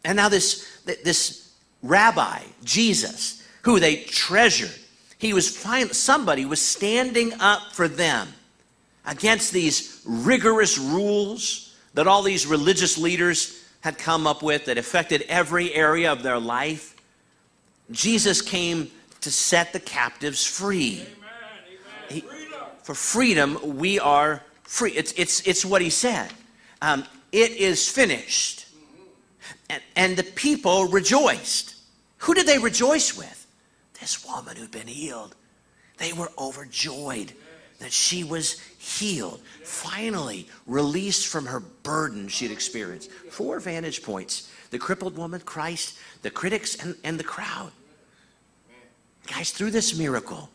And 0.03 0.15
now 0.15 0.29
this, 0.29 0.81
this 0.85 1.53
rabbi, 1.83 2.41
Jesus, 2.63 3.43
who 3.63 3.79
they 3.79 3.97
treasured, 4.03 4.71
he 5.17 5.33
was 5.33 5.55
fine, 5.55 5.89
somebody 5.93 6.45
was 6.45 6.61
standing 6.61 7.33
up 7.39 7.73
for 7.73 7.87
them 7.87 8.29
against 9.05 9.51
these 9.51 10.01
rigorous 10.05 10.77
rules 10.77 11.75
that 11.93 12.07
all 12.07 12.21
these 12.21 12.47
religious 12.47 12.97
leaders 12.97 13.65
had 13.81 13.97
come 13.97 14.27
up 14.27 14.41
with 14.41 14.65
that 14.65 14.77
affected 14.77 15.23
every 15.27 15.73
area 15.73 16.11
of 16.11 16.23
their 16.23 16.39
life. 16.39 16.95
Jesus 17.91 18.41
came 18.41 18.91
to 19.21 19.31
set 19.31 19.73
the 19.73 19.79
captives 19.79 20.45
free. 20.45 21.01
Amen, 21.01 21.29
amen. 22.09 22.23
He, 22.23 22.23
for 22.83 22.93
freedom, 22.95 23.77
we 23.77 23.99
are 23.99 24.41
free. 24.63 24.91
It's, 24.91 25.11
it's, 25.13 25.45
it's 25.47 25.65
what 25.65 25.81
he 25.81 25.89
said. 25.89 26.31
Um, 26.81 27.03
it 27.31 27.51
is 27.51 27.89
finished. 27.89 28.67
And, 29.69 29.81
and 29.95 30.17
the 30.17 30.23
people 30.23 30.85
rejoiced. 30.85 31.75
Who 32.19 32.33
did 32.33 32.47
they 32.47 32.57
rejoice 32.57 33.15
with? 33.17 33.47
This 33.99 34.25
woman 34.25 34.55
who'd 34.55 34.71
been 34.71 34.87
healed. 34.87 35.35
They 35.97 36.13
were 36.13 36.31
overjoyed 36.37 37.33
that 37.79 37.91
she 37.91 38.23
was 38.23 38.59
healed, 38.77 39.41
finally 39.63 40.47
released 40.65 41.27
from 41.27 41.45
her 41.45 41.59
burden 41.59 42.27
she'd 42.27 42.51
experienced. 42.51 43.11
Four 43.11 43.59
vantage 43.59 44.03
points 44.03 44.51
the 44.71 44.79
crippled 44.79 45.17
woman, 45.17 45.41
Christ, 45.41 45.97
the 46.21 46.29
critics, 46.29 46.75
and, 46.75 46.95
and 47.03 47.19
the 47.19 47.23
crowd. 47.23 47.71
Guys, 49.27 49.51
through 49.51 49.71
this 49.71 49.97
miracle, 49.97 50.49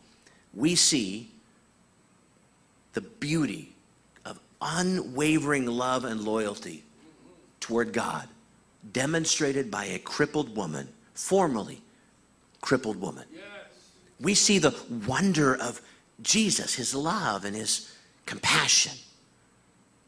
we 0.53 0.75
see 0.75 1.29
the 2.93 3.01
beauty 3.01 3.73
of 4.23 4.39
unwavering 4.61 5.65
love 5.65 6.05
and 6.05 6.21
loyalty 6.21 6.83
toward 7.59 7.91
God 7.91 8.27
demonstrated 8.91 9.71
by 9.71 9.85
a 9.85 9.99
crippled 9.99 10.55
woman, 10.55 10.87
formerly 11.13 11.81
crippled 12.61 12.99
woman. 12.99 13.25
We 14.19 14.33
see 14.33 14.59
the 14.59 14.75
wonder 15.07 15.55
of 15.55 15.81
Jesus, 16.21 16.75
his 16.75 16.95
love 16.95 17.45
and 17.45 17.55
his 17.55 17.93
compassion. 18.25 18.93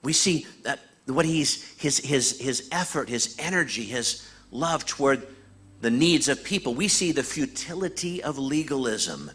We 0.04 0.14
see 0.14 0.46
that 0.64 0.80
what 1.06 1.26
he's 1.26 1.76
his 1.78 1.98
his 2.00 2.40
his 2.40 2.68
effort, 2.72 3.10
his 3.10 3.36
energy, 3.40 3.84
his 3.84 4.28
love 4.52 4.86
toward 4.86 5.28
the 5.82 5.92
needs 5.92 6.28
of 6.28 6.44
people. 6.44 6.74
We 6.74 6.88
see 6.88 7.12
the 7.12 7.24
futility 7.24 8.24
of 8.24 8.38
legalism 8.38 9.32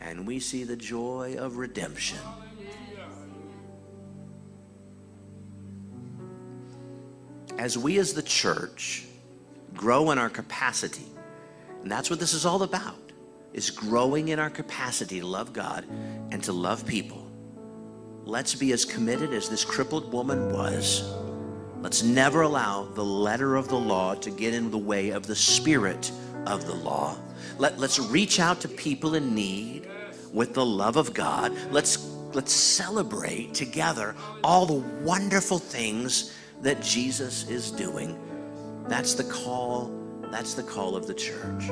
and 0.00 0.26
we 0.26 0.40
see 0.40 0.64
the 0.64 0.76
joy 0.76 1.36
of 1.38 1.56
redemption. 1.56 2.18
As 7.58 7.78
we 7.78 7.98
as 7.98 8.12
the 8.12 8.22
church 8.22 9.06
grow 9.74 10.10
in 10.10 10.18
our 10.18 10.28
capacity, 10.28 11.06
and 11.82 11.90
that's 11.90 12.10
what 12.10 12.18
this 12.20 12.34
is 12.34 12.44
all 12.44 12.62
about, 12.62 13.12
is 13.52 13.70
growing 13.70 14.28
in 14.28 14.38
our 14.38 14.50
capacity 14.50 15.20
to 15.20 15.26
love 15.26 15.52
God 15.52 15.86
and 16.30 16.42
to 16.44 16.52
love 16.52 16.86
people. 16.86 17.26
Let's 18.24 18.54
be 18.54 18.72
as 18.72 18.84
committed 18.84 19.32
as 19.32 19.48
this 19.48 19.64
crippled 19.64 20.12
woman 20.12 20.52
was. 20.52 21.10
Let's 21.80 22.02
never 22.02 22.42
allow 22.42 22.84
the 22.84 23.04
letter 23.04 23.56
of 23.56 23.68
the 23.68 23.78
law 23.78 24.14
to 24.16 24.30
get 24.30 24.52
in 24.52 24.70
the 24.70 24.78
way 24.78 25.10
of 25.10 25.26
the 25.26 25.36
spirit 25.36 26.10
of 26.44 26.66
the 26.66 26.74
law. 26.74 27.16
Let, 27.58 27.78
let's 27.78 27.98
reach 27.98 28.40
out 28.40 28.60
to 28.60 28.68
people 28.68 29.14
in 29.14 29.34
need 29.34 29.88
with 30.32 30.52
the 30.52 30.66
love 30.66 30.96
of 30.96 31.14
God. 31.14 31.56
Let's, 31.70 32.04
let's 32.34 32.52
celebrate 32.52 33.54
together 33.54 34.14
all 34.44 34.66
the 34.66 34.84
wonderful 35.02 35.58
things 35.58 36.34
that 36.66 36.82
Jesus 36.82 37.48
is 37.48 37.70
doing. 37.70 38.18
That's 38.88 39.14
the 39.14 39.22
call. 39.22 39.92
That's 40.32 40.54
the 40.54 40.64
call 40.64 40.96
of 40.96 41.06
the 41.06 41.14
church. 41.14 41.70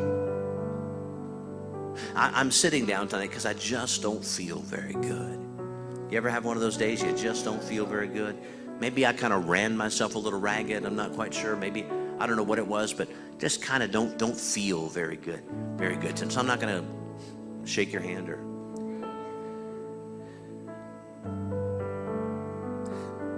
I, 2.15 2.41
am 2.41 2.53
sitting 2.53 2.87
down 2.87 3.09
tonight 3.09 3.31
because 3.31 3.45
I 3.45 3.55
just 3.55 4.03
don't 4.03 4.25
feel 4.25 4.61
very 4.61 4.93
good. 4.93 5.41
You 6.11 6.17
ever 6.17 6.31
have 6.31 6.45
one 6.45 6.57
of 6.57 6.63
those 6.63 6.77
days 6.77 7.03
you 7.03 7.13
just 7.17 7.45
don't 7.45 7.63
feel 7.63 7.85
very 7.85 8.07
good? 8.07 8.39
Maybe 8.79 9.05
I 9.05 9.13
kind 9.13 9.33
of 9.33 9.49
ran 9.49 9.77
myself 9.77 10.15
a 10.15 10.19
little 10.19 10.39
ragged. 10.39 10.85
I'm 10.85 10.95
not 10.95 11.13
quite 11.13 11.35
sure. 11.35 11.57
Maybe 11.57 11.85
I 12.21 12.29
don't 12.29 12.37
know 12.37 12.45
what 12.45 12.59
it 12.59 12.67
was, 12.67 12.93
but 12.93 13.09
just 13.41 13.61
kind 13.63 13.83
of 13.83 13.91
don't 13.91 14.17
don't 14.17 14.39
feel 14.39 14.89
very 14.89 15.17
good, 15.17 15.43
very 15.77 15.97
good. 15.97 16.17
So 16.17 16.39
I'm 16.39 16.47
not 16.47 16.61
going 16.61 16.85
to 16.85 17.69
shake 17.69 17.93
your 17.93 18.03
hand 18.03 18.29
or. 18.29 18.37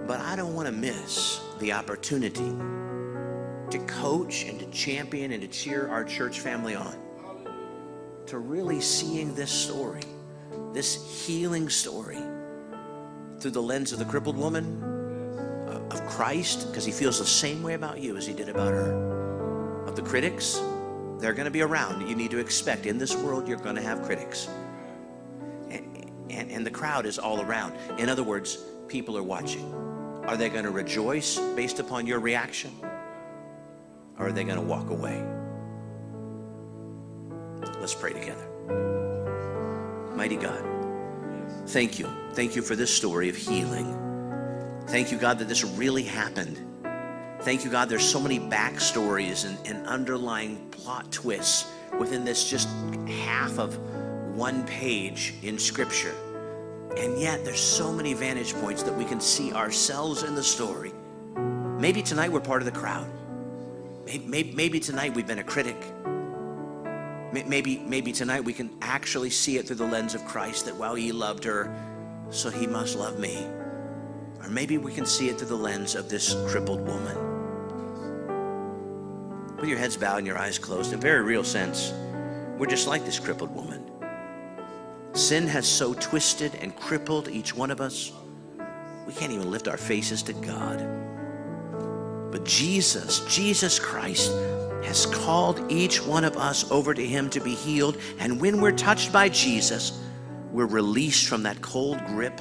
But 0.06 0.20
I 0.20 0.36
don't 0.36 0.54
want 0.54 0.66
to 0.66 0.72
miss 0.72 1.45
the 1.58 1.72
opportunity 1.72 2.52
to 3.70 3.78
coach 3.86 4.44
and 4.44 4.58
to 4.60 4.66
champion 4.66 5.32
and 5.32 5.42
to 5.42 5.48
cheer 5.48 5.88
our 5.88 6.04
church 6.04 6.40
family 6.40 6.74
on. 6.74 6.94
To 8.26 8.38
really 8.38 8.80
seeing 8.80 9.34
this 9.34 9.50
story, 9.50 10.02
this 10.72 11.26
healing 11.26 11.68
story, 11.68 12.18
through 13.38 13.50
the 13.52 13.62
lens 13.62 13.92
of 13.92 13.98
the 13.98 14.04
crippled 14.04 14.36
woman, 14.36 14.82
uh, 15.68 15.80
of 15.90 16.06
Christ, 16.06 16.68
because 16.68 16.84
he 16.84 16.92
feels 16.92 17.18
the 17.18 17.26
same 17.26 17.62
way 17.62 17.74
about 17.74 18.00
you 18.00 18.16
as 18.16 18.26
he 18.26 18.32
did 18.32 18.48
about 18.48 18.72
her. 18.72 19.84
Of 19.86 19.96
the 19.96 20.02
critics, 20.02 20.60
they're 21.18 21.32
going 21.32 21.44
to 21.44 21.50
be 21.50 21.62
around. 21.62 22.08
You 22.08 22.16
need 22.16 22.30
to 22.32 22.38
expect 22.38 22.86
in 22.86 22.98
this 22.98 23.14
world 23.14 23.48
you're 23.48 23.58
going 23.58 23.76
to 23.76 23.82
have 23.82 24.02
critics. 24.02 24.48
And, 25.70 26.10
and, 26.30 26.50
and 26.50 26.66
the 26.66 26.70
crowd 26.70 27.06
is 27.06 27.18
all 27.18 27.40
around. 27.40 27.74
In 27.98 28.08
other 28.08 28.22
words, 28.22 28.58
people 28.88 29.16
are 29.16 29.22
watching. 29.22 29.85
Are 30.26 30.36
they 30.36 30.48
going 30.48 30.64
to 30.64 30.70
rejoice 30.70 31.38
based 31.54 31.78
upon 31.78 32.06
your 32.06 32.18
reaction? 32.18 32.72
Or 34.18 34.26
are 34.26 34.32
they 34.32 34.42
going 34.42 34.56
to 34.56 34.62
walk 34.62 34.90
away? 34.90 35.24
Let's 37.78 37.94
pray 37.94 38.12
together. 38.12 38.48
Mighty 40.16 40.36
God, 40.36 40.64
thank 41.66 42.00
you. 42.00 42.08
Thank 42.32 42.56
you 42.56 42.62
for 42.62 42.74
this 42.74 42.92
story 42.92 43.28
of 43.28 43.36
healing. 43.36 43.96
Thank 44.88 45.12
you, 45.12 45.18
God, 45.18 45.38
that 45.38 45.48
this 45.48 45.62
really 45.62 46.02
happened. 46.02 46.58
Thank 47.42 47.64
you, 47.64 47.70
God, 47.70 47.88
there's 47.88 48.04
so 48.04 48.18
many 48.18 48.40
backstories 48.40 49.46
and, 49.46 49.58
and 49.66 49.86
underlying 49.86 50.68
plot 50.70 51.12
twists 51.12 51.70
within 52.00 52.24
this 52.24 52.50
just 52.50 52.68
half 53.06 53.58
of 53.60 53.78
one 54.34 54.66
page 54.66 55.34
in 55.42 55.58
Scripture. 55.58 56.14
And 56.96 57.18
yet, 57.20 57.44
there's 57.44 57.60
so 57.60 57.92
many 57.92 58.14
vantage 58.14 58.54
points 58.54 58.82
that 58.82 58.96
we 58.96 59.04
can 59.04 59.20
see 59.20 59.52
ourselves 59.52 60.22
in 60.22 60.34
the 60.34 60.42
story. 60.42 60.92
Maybe 61.78 62.02
tonight 62.02 62.32
we're 62.32 62.40
part 62.40 62.62
of 62.62 62.66
the 62.66 62.72
crowd. 62.72 63.06
Maybe, 64.06 64.54
maybe, 64.54 64.80
tonight 64.80 65.14
we've 65.14 65.26
been 65.26 65.40
a 65.40 65.44
critic. 65.44 65.76
Maybe, 67.32 67.78
maybe 67.78 68.12
tonight 68.12 68.44
we 68.44 68.54
can 68.54 68.70
actually 68.80 69.28
see 69.28 69.58
it 69.58 69.66
through 69.66 69.76
the 69.76 69.86
lens 69.86 70.14
of 70.14 70.24
Christ 70.24 70.64
that, 70.64 70.74
while 70.74 70.94
he 70.94 71.12
loved 71.12 71.44
her, 71.44 71.70
so 72.30 72.48
he 72.48 72.66
must 72.66 72.96
love 72.96 73.18
me. 73.18 73.46
Or 74.40 74.48
maybe 74.48 74.78
we 74.78 74.94
can 74.94 75.04
see 75.04 75.28
it 75.28 75.36
through 75.38 75.48
the 75.48 75.56
lens 75.56 75.94
of 75.96 76.08
this 76.08 76.34
crippled 76.48 76.86
woman. 76.86 77.16
With 79.56 79.68
your 79.68 79.78
heads 79.78 79.98
bowed 79.98 80.18
and 80.18 80.26
your 80.26 80.38
eyes 80.38 80.58
closed, 80.58 80.92
in 80.92 80.98
a 80.98 81.02
very 81.02 81.22
real 81.22 81.44
sense, 81.44 81.92
we're 82.56 82.66
just 82.66 82.86
like 82.86 83.04
this 83.04 83.18
crippled 83.18 83.54
woman. 83.54 83.84
Sin 85.16 85.46
has 85.46 85.66
so 85.66 85.94
twisted 85.94 86.54
and 86.56 86.76
crippled 86.76 87.28
each 87.28 87.56
one 87.56 87.70
of 87.70 87.80
us, 87.80 88.12
we 89.06 89.14
can't 89.14 89.32
even 89.32 89.50
lift 89.50 89.66
our 89.66 89.78
faces 89.78 90.22
to 90.24 90.34
God. 90.34 90.86
But 92.30 92.44
Jesus, 92.44 93.20
Jesus 93.20 93.78
Christ, 93.78 94.30
has 94.84 95.06
called 95.06 95.72
each 95.72 96.04
one 96.04 96.22
of 96.22 96.36
us 96.36 96.70
over 96.70 96.92
to 96.92 97.04
Him 97.04 97.30
to 97.30 97.40
be 97.40 97.54
healed. 97.54 97.96
And 98.18 98.38
when 98.38 98.60
we're 98.60 98.72
touched 98.72 99.10
by 99.10 99.30
Jesus, 99.30 99.98
we're 100.52 100.66
released 100.66 101.28
from 101.28 101.42
that 101.44 101.62
cold 101.62 102.04
grip 102.04 102.38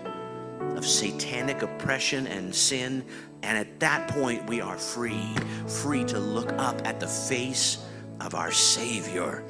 of 0.59 0.85
satanic 0.85 1.61
oppression 1.61 2.27
and 2.27 2.53
sin. 2.53 3.05
And 3.41 3.57
at 3.57 3.79
that 3.79 4.09
point, 4.09 4.49
we 4.49 4.59
are 4.59 4.77
free, 4.77 5.33
free 5.65 6.03
to 6.03 6.19
look 6.19 6.51
up 6.57 6.85
at 6.85 6.99
the 6.99 7.07
face 7.07 7.85
of 8.19 8.35
our 8.35 8.51
Savior. 8.51 9.45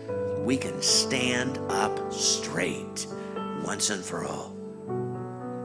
We 0.45 0.58
can 0.58 0.79
stand 0.79 1.58
up 1.69 2.13
straight 2.13 3.08
once 3.63 3.89
and 3.89 4.05
for 4.05 4.25
all. 4.25 4.55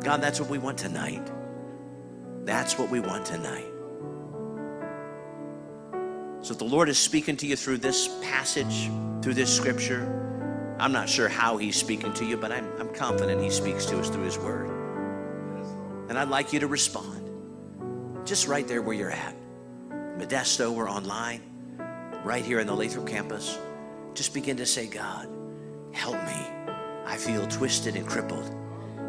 God, 0.02 0.22
that's 0.22 0.40
what 0.40 0.48
we 0.48 0.56
want 0.56 0.78
tonight. 0.78 1.30
That's 2.46 2.78
what 2.78 2.88
we 2.88 2.98
want 2.98 3.26
tonight. 3.26 3.66
So 6.40 6.52
if 6.52 6.58
the 6.58 6.64
Lord 6.64 6.88
is 6.88 6.98
speaking 6.98 7.36
to 7.36 7.46
you 7.46 7.56
through 7.56 7.76
this 7.76 8.08
passage, 8.22 8.90
through 9.20 9.34
this 9.34 9.54
scripture, 9.54 10.16
I'm 10.78 10.92
not 10.92 11.10
sure 11.10 11.28
how 11.28 11.58
he's 11.58 11.76
speaking 11.76 12.14
to 12.14 12.24
you, 12.24 12.38
but 12.38 12.50
I'm, 12.50 12.66
I'm 12.80 12.88
confident 12.94 13.42
he 13.42 13.50
speaks 13.50 13.84
to 13.84 14.00
us 14.00 14.08
through 14.08 14.24
his 14.24 14.38
word. 14.38 14.70
And 16.08 16.18
I'd 16.18 16.30
like 16.30 16.54
you 16.54 16.60
to 16.60 16.66
respond 16.66 18.26
just 18.26 18.48
right 18.48 18.66
there 18.66 18.80
where 18.80 18.96
you're 18.96 19.10
at. 19.10 19.36
Modesto 20.16 20.74
or 20.74 20.88
online, 20.88 21.42
right 22.24 22.46
here 22.46 22.60
in 22.60 22.66
the 22.66 22.74
Lathrop 22.74 23.06
campus. 23.06 23.58
Just 24.14 24.34
begin 24.34 24.56
to 24.56 24.66
say, 24.66 24.86
God, 24.86 25.28
help 25.92 26.16
me. 26.24 26.46
I 27.06 27.16
feel 27.16 27.46
twisted 27.46 27.96
and 27.96 28.06
crippled. 28.06 28.54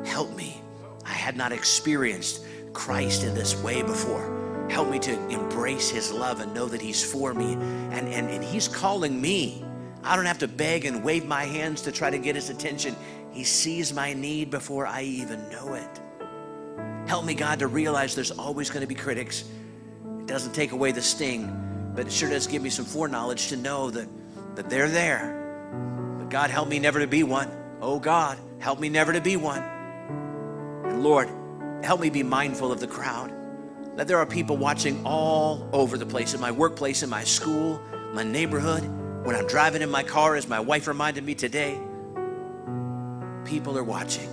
Help 0.05 0.35
me. 0.35 0.61
I 1.05 1.13
had 1.13 1.37
not 1.37 1.51
experienced 1.51 2.45
Christ 2.73 3.23
in 3.23 3.33
this 3.33 3.61
way 3.61 3.81
before. 3.81 4.67
Help 4.69 4.89
me 4.89 4.99
to 4.99 5.29
embrace 5.29 5.89
his 5.89 6.11
love 6.11 6.39
and 6.39 6.53
know 6.53 6.65
that 6.67 6.81
he's 6.81 7.03
for 7.03 7.33
me. 7.33 7.53
And, 7.53 8.07
and, 8.07 8.29
and 8.29 8.43
he's 8.43 8.67
calling 8.67 9.19
me. 9.19 9.65
I 10.03 10.15
don't 10.15 10.25
have 10.25 10.39
to 10.39 10.47
beg 10.47 10.85
and 10.85 11.03
wave 11.03 11.25
my 11.25 11.43
hands 11.43 11.81
to 11.81 11.91
try 11.91 12.09
to 12.09 12.17
get 12.17 12.35
his 12.35 12.49
attention. 12.49 12.95
He 13.31 13.43
sees 13.43 13.93
my 13.93 14.13
need 14.13 14.49
before 14.49 14.87
I 14.87 15.03
even 15.03 15.47
know 15.49 15.73
it. 15.73 15.99
Help 17.07 17.25
me, 17.25 17.33
God, 17.33 17.59
to 17.59 17.67
realize 17.67 18.15
there's 18.15 18.31
always 18.31 18.69
going 18.69 18.81
to 18.81 18.87
be 18.87 18.95
critics. 18.95 19.43
It 20.19 20.27
doesn't 20.27 20.53
take 20.53 20.71
away 20.71 20.91
the 20.91 21.01
sting, 21.01 21.91
but 21.95 22.07
it 22.07 22.11
sure 22.11 22.29
does 22.29 22.47
give 22.47 22.61
me 22.61 22.69
some 22.69 22.85
foreknowledge 22.85 23.49
to 23.49 23.57
know 23.57 23.91
that, 23.91 24.07
that 24.55 24.69
they're 24.69 24.89
there. 24.89 25.37
But 26.19 26.29
God, 26.29 26.49
help 26.49 26.67
me 26.67 26.79
never 26.79 26.99
to 26.99 27.07
be 27.07 27.23
one. 27.23 27.49
Oh, 27.81 27.99
God, 27.99 28.37
help 28.59 28.79
me 28.79 28.89
never 28.89 29.13
to 29.13 29.21
be 29.21 29.37
one. 29.37 29.63
And 30.85 31.03
Lord, 31.03 31.29
help 31.83 31.99
me 31.99 32.09
be 32.09 32.23
mindful 32.23 32.71
of 32.71 32.79
the 32.79 32.87
crowd. 32.87 33.33
That 33.97 34.07
there 34.07 34.17
are 34.17 34.25
people 34.25 34.57
watching 34.57 35.05
all 35.05 35.67
over 35.73 35.97
the 35.97 36.05
place 36.05 36.33
in 36.33 36.39
my 36.39 36.51
workplace, 36.51 37.03
in 37.03 37.09
my 37.09 37.23
school, 37.23 37.81
my 38.13 38.23
neighborhood, 38.23 38.83
when 39.25 39.35
I'm 39.35 39.47
driving 39.47 39.81
in 39.81 39.89
my 39.89 40.03
car, 40.03 40.35
as 40.35 40.47
my 40.47 40.59
wife 40.59 40.87
reminded 40.87 41.23
me 41.23 41.35
today. 41.35 41.77
People 43.45 43.77
are 43.77 43.83
watching. 43.83 44.29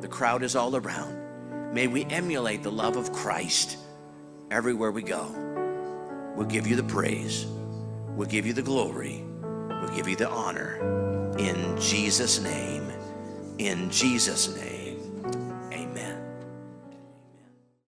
The 0.00 0.08
crowd 0.08 0.42
is 0.42 0.56
all 0.56 0.76
around. 0.76 1.72
May 1.74 1.86
we 1.86 2.04
emulate 2.04 2.62
the 2.62 2.72
love 2.72 2.96
of 2.96 3.12
Christ 3.12 3.78
everywhere 4.50 4.90
we 4.90 5.02
go. 5.02 5.26
We'll 6.36 6.46
give 6.46 6.66
you 6.66 6.76
the 6.76 6.84
praise. 6.84 7.46
We'll 8.16 8.28
give 8.28 8.46
you 8.46 8.52
the 8.52 8.62
glory. 8.62 9.24
Give 9.94 10.08
you 10.08 10.16
the 10.16 10.28
honor. 10.28 10.76
In 11.38 11.78
Jesus' 11.80 12.40
name. 12.42 12.90
In 13.58 13.90
Jesus' 13.90 14.56
name. 14.56 14.73